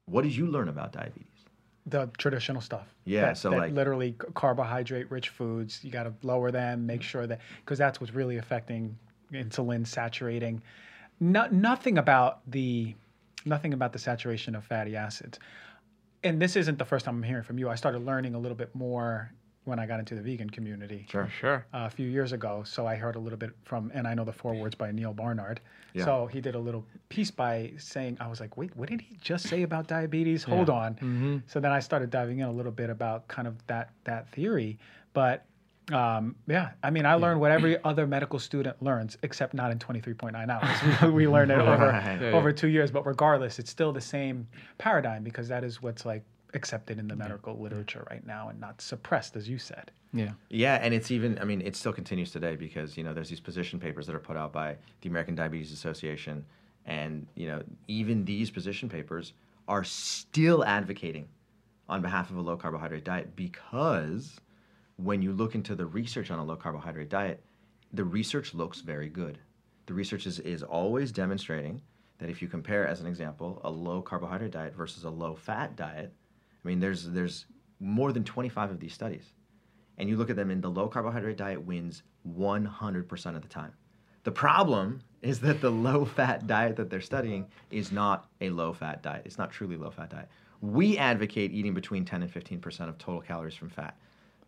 [0.06, 1.26] what did you learn about diabetes?
[1.86, 2.88] The traditional stuff.
[3.06, 5.84] Yeah, That- so that like- literally carbohydrate-rich foods.
[5.84, 6.86] You got to lower them.
[6.86, 8.98] Make sure that because that's what's really affecting
[9.34, 10.62] insulin saturating.
[11.20, 12.96] No, nothing about the
[13.46, 15.40] nothing about the saturation of fatty acids.
[16.24, 17.70] And this isn't the first time I'm hearing from you.
[17.70, 19.32] I started learning a little bit more
[19.70, 21.30] when I got into the vegan community Sure.
[21.40, 21.66] Sure.
[21.74, 22.64] uh, a few years ago.
[22.66, 25.62] So I heard a little bit from, and I know the forewords by Neal Barnard.
[25.94, 26.06] Yeah.
[26.06, 29.18] So he did a little piece by saying, I was like, wait, what did he
[29.22, 30.44] just say about diabetes?
[30.44, 31.44] Hold on.
[31.48, 34.78] So then I started diving in a little bit about kind of that that theory.
[35.14, 35.46] But
[35.92, 39.80] um, yeah, I mean, I learned what every other medical student learns, except not in
[39.80, 41.02] 23.9 hours.
[41.02, 42.22] we, we learned it over Right.
[42.22, 42.92] Over two years.
[42.92, 44.48] But regardless, it's still the same
[44.78, 46.24] paradigm because that is what's like
[46.54, 49.92] accepted in the medical literature right now and not suppressed, as you said.
[50.14, 50.32] Yeah.
[50.50, 53.40] Yeah, and it's even, I mean, it still continues today because, you know, there's these
[53.40, 56.46] position papers that are put out by the American Diabetes Association.
[56.86, 59.34] And, you know, even these position papers
[59.68, 61.28] are still advocating
[61.88, 64.40] on behalf of a low carbohydrate diet because
[64.98, 67.44] when you look into the research on a low carbohydrate diet,
[67.94, 69.40] the research looks very good.
[69.86, 71.82] The research is, is always demonstrating
[72.20, 75.76] that if you compare, as an example, a low carbohydrate diet versus a low fat
[75.76, 76.14] diet,
[76.64, 77.46] I mean, there's, there's
[77.80, 79.34] more than 25 of these studies
[80.00, 83.74] and you look at them and the low carbohydrate diet wins 100% of the time.
[84.24, 88.74] The problem is that the low fat diet that they're studying is not a low
[88.74, 89.24] fat diet.
[89.26, 90.30] It's not truly low fat diet.
[90.62, 93.98] We advocate eating between 10 and 15% of total calories from fat.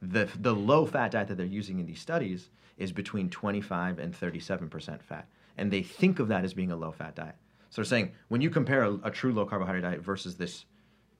[0.01, 4.15] The the low fat diet that they're using in these studies is between 25 and
[4.15, 7.35] 37 percent fat, and they think of that as being a low fat diet.
[7.69, 10.65] So they're saying when you compare a, a true low carbohydrate diet versus this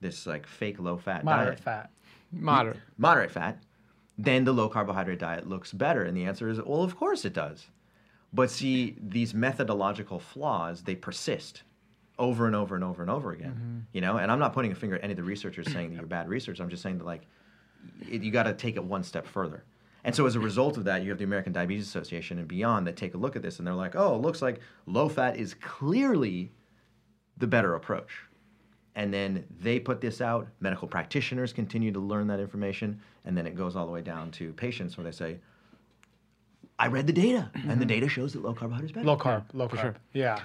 [0.02, 1.24] this like fake low fat diet.
[1.24, 1.90] Moderate diet, fat.
[2.32, 2.76] Moderate.
[2.98, 3.62] moderate fat,
[4.18, 6.02] then the low carbohydrate diet looks better.
[6.04, 7.68] And the answer is, well, of course it does.
[8.32, 11.62] But see, these methodological flaws, they persist
[12.18, 13.52] over and over and over and over again.
[13.52, 13.78] Mm-hmm.
[13.92, 15.96] You know, and I'm not pointing a finger at any of the researchers saying that
[15.96, 16.60] you're bad research.
[16.60, 17.26] I'm just saying that like
[18.10, 19.64] it, you got to take it one step further.
[20.04, 22.86] And so as a result of that, you have the American Diabetes Association and beyond
[22.86, 25.36] that take a look at this and they're like, oh, it looks like low fat
[25.36, 26.50] is clearly
[27.36, 28.10] the better approach.
[28.94, 30.48] And then they put this out.
[30.60, 33.00] Medical practitioners continue to learn that information.
[33.24, 35.38] And then it goes all the way down to patients where they say,
[36.78, 37.86] I read the data, and the mm-hmm.
[37.86, 39.06] data shows that low carbohydrates is better.
[39.06, 39.44] Low carb.
[39.52, 39.80] Low carb.
[39.80, 39.94] sure.
[40.12, 40.40] Yeah.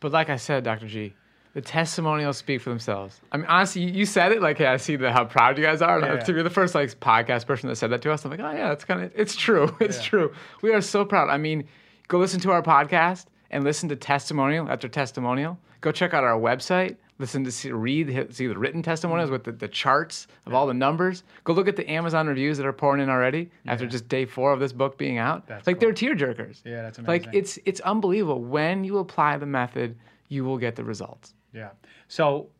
[0.00, 0.86] But like I said, Dr.
[0.86, 1.12] G,
[1.52, 3.20] the testimonials speak for themselves.
[3.32, 5.64] I mean, honestly, you, you said it like, hey, I see the, how proud you
[5.64, 5.98] guys are.
[5.98, 6.24] And Yeah.
[6.24, 8.52] to be the first like podcast person that said that to us, I'm like, oh
[8.52, 10.02] yeah, it's kind of, it's true, it's Yeah.
[10.04, 10.32] true.
[10.62, 11.28] We are so proud.
[11.28, 11.64] I mean,
[12.08, 15.58] go listen to our podcast and listen to testimonial after testimonial.
[15.80, 16.96] Go check out our website.
[17.18, 20.74] Listen to see, read, see the written testimonials with the, the charts of all the
[20.74, 21.24] numbers.
[21.44, 24.52] Go look at the Amazon reviews that are pouring in already after just day four
[24.52, 25.46] of this book being out.
[25.46, 25.80] That's like cool.
[25.80, 26.60] they're tear jerkers.
[26.64, 27.26] Yeah, that's amazing.
[27.26, 28.42] Like it's it's unbelievable.
[28.42, 29.96] When you apply the method,
[30.28, 31.32] you will get the results.
[31.54, 31.70] Yeah.
[32.08, 32.50] So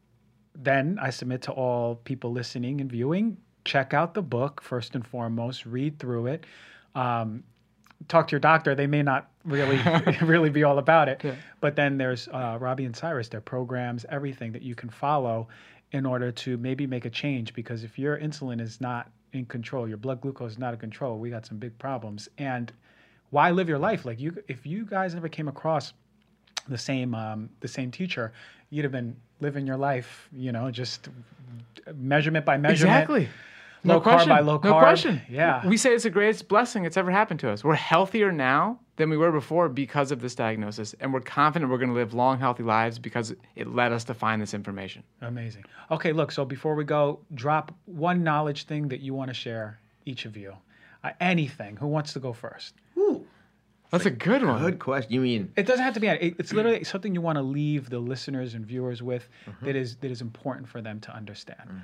[0.55, 3.37] then I submit to all people listening and viewing
[3.67, 6.47] check out the book first and foremost, read through it.
[6.95, 7.45] Um,
[8.09, 8.75] talk to your doctor.
[8.75, 9.81] They may not really,
[10.23, 11.23] really be all about it.
[11.61, 15.49] But then there's uh, Robby and Cyrus, their programs, everything that you can follow
[15.93, 17.55] in order to maybe make a change.
[17.55, 21.19] Because if your insulin is not in control, your blood glucose is not in control,
[21.19, 22.29] we got some big problems.
[22.39, 22.73] And
[23.31, 24.05] why live your life?
[24.05, 25.93] Like you, if you guys ever came across
[26.69, 28.33] the same um, the same teacher,
[28.71, 31.09] you'd have been living your life, you know, just
[31.95, 33.03] measurement by measurement.
[33.03, 33.29] Exactly.
[33.87, 34.29] Low no carb question.
[34.29, 35.23] by low No question.
[35.29, 35.67] Yeah.
[35.67, 37.65] We say it's the greatest blessing that's ever happened to us.
[37.65, 41.79] We're healthier now than we were before because of this diagnosis, and we're confident we're
[41.79, 45.03] going to live long, healthy lives because it led us to find this information.
[45.21, 45.65] Amazing.
[45.91, 49.81] Okay, look, so before we go, drop one knowledge thing that you want to share,
[50.05, 50.55] each of you.
[51.05, 51.77] Uh, anything.
[51.77, 52.75] Who wants to go first?
[53.87, 54.61] Ooh, That's a good one.
[54.61, 55.13] good question.
[55.13, 56.09] You mean It doesn't have to be.
[56.09, 59.29] it- It's literally something you want to leave the listeners and viewers with
[59.63, 61.83] that is that is important for them to understand.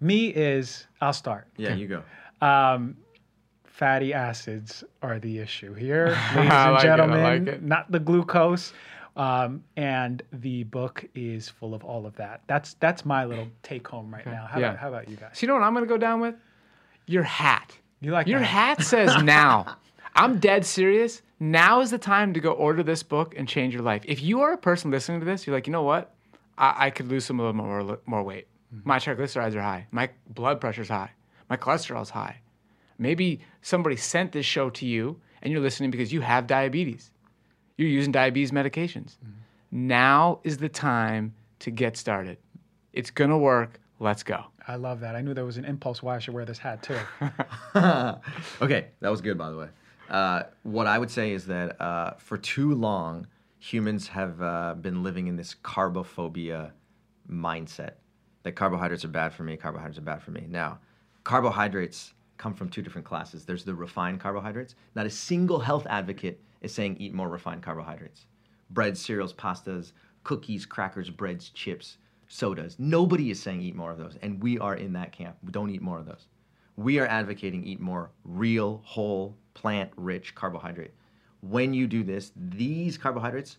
[0.00, 0.86] Me is.
[1.00, 1.46] I'll start.
[1.56, 1.74] yeah?
[1.74, 2.02] You go.
[2.46, 2.96] Um,
[3.64, 7.22] fatty acids are the issue here, ladies I and like it, I gentlemen.
[7.46, 7.62] like it.
[7.62, 8.72] Not the glucose.
[9.16, 12.42] Um, and the book is full of all of that.
[12.48, 14.46] That's that's my little take home right now.
[14.46, 14.66] How, Yeah.
[14.68, 15.30] about, how about you guys?
[15.32, 16.34] So you know what I'm going to go down with?
[17.06, 17.72] Your hat.
[18.00, 18.44] You like Your that?
[18.46, 19.76] hat says now.
[20.16, 21.22] I'm dead serious.
[21.38, 24.02] Now is the time to go order this book and change your life.
[24.06, 26.14] If you are a person listening to this, you're like, you know what?
[26.56, 28.48] I, I could lose some of more more weight.
[28.74, 28.88] Mm-hmm.
[28.88, 29.86] My triglycerides are high.
[29.90, 31.10] My blood pressure's high.
[31.50, 32.38] My cholesterol's high.
[32.98, 37.10] Maybe somebody sent this show to you and you're listening because you have diabetes.
[37.76, 39.18] You're using diabetes medications.
[39.18, 39.86] Mm-hmm.
[39.88, 42.38] Now is the time to get started.
[42.94, 43.78] It's gonna work.
[44.00, 44.44] Let's go.
[44.66, 45.14] I love that.
[45.14, 46.98] I knew there was an impulse why I should wear this hat too.
[48.64, 49.68] okay, that was good, by the way.
[50.10, 53.26] Uh, what I would say is that uh, for too long,
[53.58, 56.70] humans have uh, been living in this carbophobia
[57.28, 57.92] mindset
[58.44, 60.46] that carbohydrates are bad for me, carbohydrates are bad for me.
[60.48, 60.78] Now,
[61.24, 63.44] carbohydrates come from two different classes.
[63.44, 64.74] There's the refined carbohydrates.
[64.94, 68.26] Not a single health advocate is saying eat more refined carbohydrates.
[68.70, 69.92] Breads, cereals, pastas,
[70.22, 71.98] cookies, crackers, breads, chips,
[72.28, 72.76] sodas.
[72.78, 75.36] Nobody is saying eat more of those, and we are in that camp.
[75.50, 76.28] Don't eat more of those.
[76.76, 80.92] We are advocating eat more real, whole, plant rich carbohydrate.
[81.40, 83.56] When you do this, these carbohydrates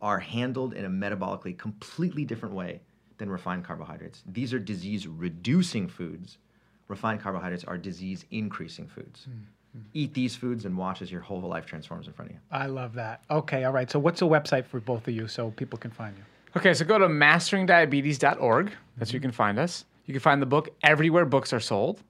[0.00, 2.80] are handled in a metabolically completely different way
[3.18, 4.22] than refined carbohydrates.
[4.26, 6.38] These are disease reducing foods.
[6.88, 9.24] Refined carbohydrates are disease increasing foods.
[9.24, 9.84] Hmm, hmm.
[9.92, 12.40] Eat these foods and watch as your whole life transforms in front of you.
[12.50, 13.22] I love that.
[13.30, 13.90] Okay, all right.
[13.90, 16.24] So what's the website for both of you so people can find you?
[16.56, 18.72] Okay, so go to masteringdiabetes.org.
[18.96, 19.22] That's where you mm-hmm.
[19.22, 19.84] can find us.
[20.06, 22.02] You can find the book everywhere books are sold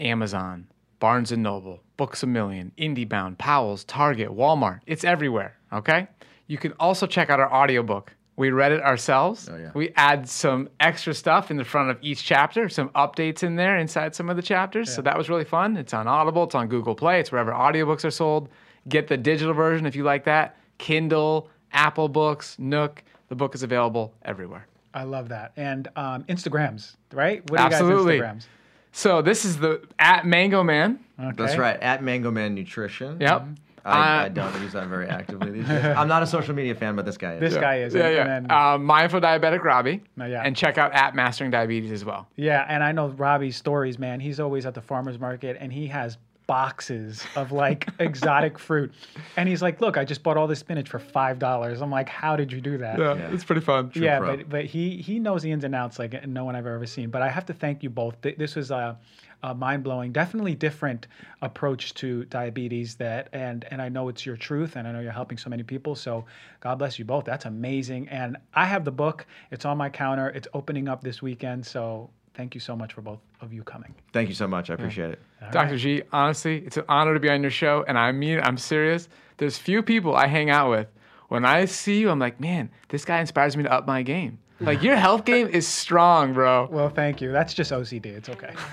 [0.00, 0.66] Amazon,
[1.00, 4.80] Barnes and Noble, Books a Million, IndieBound, Powell's, Target, Walmart.
[4.86, 5.56] It's everywhere.
[5.72, 6.06] Okay?
[6.46, 8.14] You can also check out our audiobook.
[8.36, 9.48] We read it ourselves.
[9.50, 9.70] Oh, yeah.
[9.74, 13.78] We add some extra stuff in the front of each chapter, some updates in there
[13.78, 14.88] inside some of the chapters.
[14.88, 14.96] Yeah.
[14.96, 15.76] So that was really fun.
[15.76, 18.48] It's on Audible, it's on Google Play, it's wherever audiobooks are sold.
[18.88, 20.56] Get the digital version if you like that.
[20.78, 23.02] Kindle, Apple Books, Nook.
[23.28, 24.66] The book is available everywhere.
[24.92, 25.52] I love that.
[25.56, 27.48] And um, Instagrams, right?
[27.50, 28.16] What are Absolutely.
[28.16, 28.46] you guys Instagrams?
[28.92, 30.98] So this is the at Mango Man.
[31.18, 31.32] Okay.
[31.36, 31.78] That's right.
[31.80, 33.18] At Mango Man Nutrition.
[33.20, 33.46] Yep.
[33.82, 33.90] I,
[34.22, 35.82] Uh, I don't use that very actively these days.
[35.96, 37.40] I'm not a social media fan, but this guy is.
[37.40, 37.94] This guy is.
[37.94, 38.20] Yeah, and- yeah.
[38.36, 40.02] and then- uh, mindful diabetic Robby.
[40.20, 40.42] Uh, yeah.
[40.44, 42.26] And check out at Mastering Diabetes as well.
[42.36, 44.20] Yeah, and I know Robby's stories, man.
[44.20, 48.92] He's always at the farmer's market and he has boxes of like exotic fruit.
[49.36, 51.80] And he's like, Look, I just bought all this spinach for five dollars.
[51.80, 52.98] I'm like, How did you do that?
[52.98, 53.32] Yeah, Yeah.
[53.32, 53.90] it's pretty fun.
[53.94, 54.36] yeah, pro.
[54.36, 57.10] but but he he knows the ins and outs like no one I've ever seen.
[57.10, 58.16] But I have to thank you both.
[58.22, 58.94] This was uh, uh,
[59.42, 61.06] a, a mind blowing, definitely different
[61.42, 62.96] approach to diabetes.
[62.96, 65.62] That and and I know it's your truth, and I know you're helping so many
[65.62, 65.94] people.
[65.94, 66.24] So
[66.60, 67.24] God bless you both.
[67.24, 68.08] That's amazing.
[68.08, 69.26] And I have the book.
[69.50, 70.28] It's on my counter.
[70.30, 71.64] It's opening up this weekend.
[71.64, 73.94] So thank you so much for both of you coming.
[74.12, 74.70] Thank you so much.
[74.70, 75.20] I appreciate it.
[75.52, 75.76] Dr.
[75.76, 77.84] G, honestly, it's an honor to be on your show.
[77.88, 79.08] And I mean, I'm serious.
[79.38, 80.88] There's few people I hang out with.
[81.28, 84.38] When I see you, I'm like, man, this guy inspires me to up my game.
[84.62, 86.68] Like, your health game is strong, bro.
[86.70, 87.32] Well, thank you.
[87.32, 88.06] That's just OCD.
[88.06, 88.52] It's okay.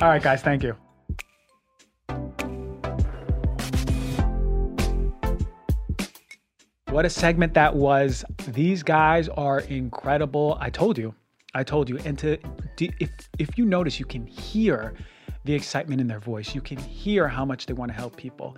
[0.00, 0.42] All right, guys.
[0.42, 0.74] Thank you.
[6.90, 8.24] What a segment that was.
[8.48, 10.56] These guys are incredible.
[10.60, 11.14] I told you.
[11.56, 11.98] I told you.
[12.04, 12.38] And to
[12.78, 14.94] if if you notice, you can hear
[15.44, 16.54] the excitement in their voice.
[16.54, 18.56] You can hear how much they want to help people.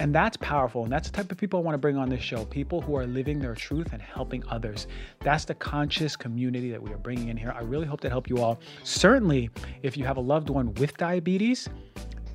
[0.00, 0.82] And that's powerful.
[0.82, 2.96] And that's the type of people I want to bring on this show people who
[2.96, 4.88] are living their truth and helping others.
[5.20, 7.54] That's the conscious community that we are bringing in here.
[7.56, 8.58] I really hope that helped you all.
[8.82, 9.50] Certainly,
[9.84, 11.68] if you have a loved one with diabetes,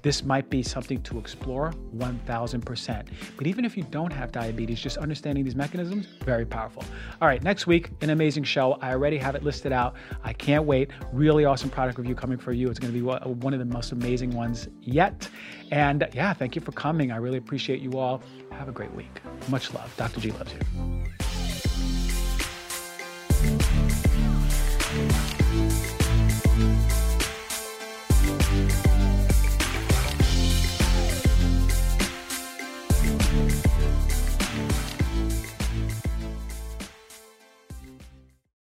[0.02, 3.08] this might be something to explore 1000%.
[3.38, 6.84] But even if you don't have diabetes, just understanding these mechanisms, very powerful.
[7.22, 8.74] All right, next week, an amazing show.
[8.82, 9.96] I already have it listed out.
[10.24, 10.92] I can't wait.
[11.12, 12.70] Really awesome product review coming for you.
[12.70, 15.30] It's going to be one one of the most amazing ones yet.
[15.72, 17.12] And yeah, thank you for coming.
[17.12, 18.22] I really appreciate you all.
[18.52, 19.22] Have a great week.
[19.50, 19.94] Much love.
[19.98, 20.20] Dr.
[20.20, 21.19] G loves you.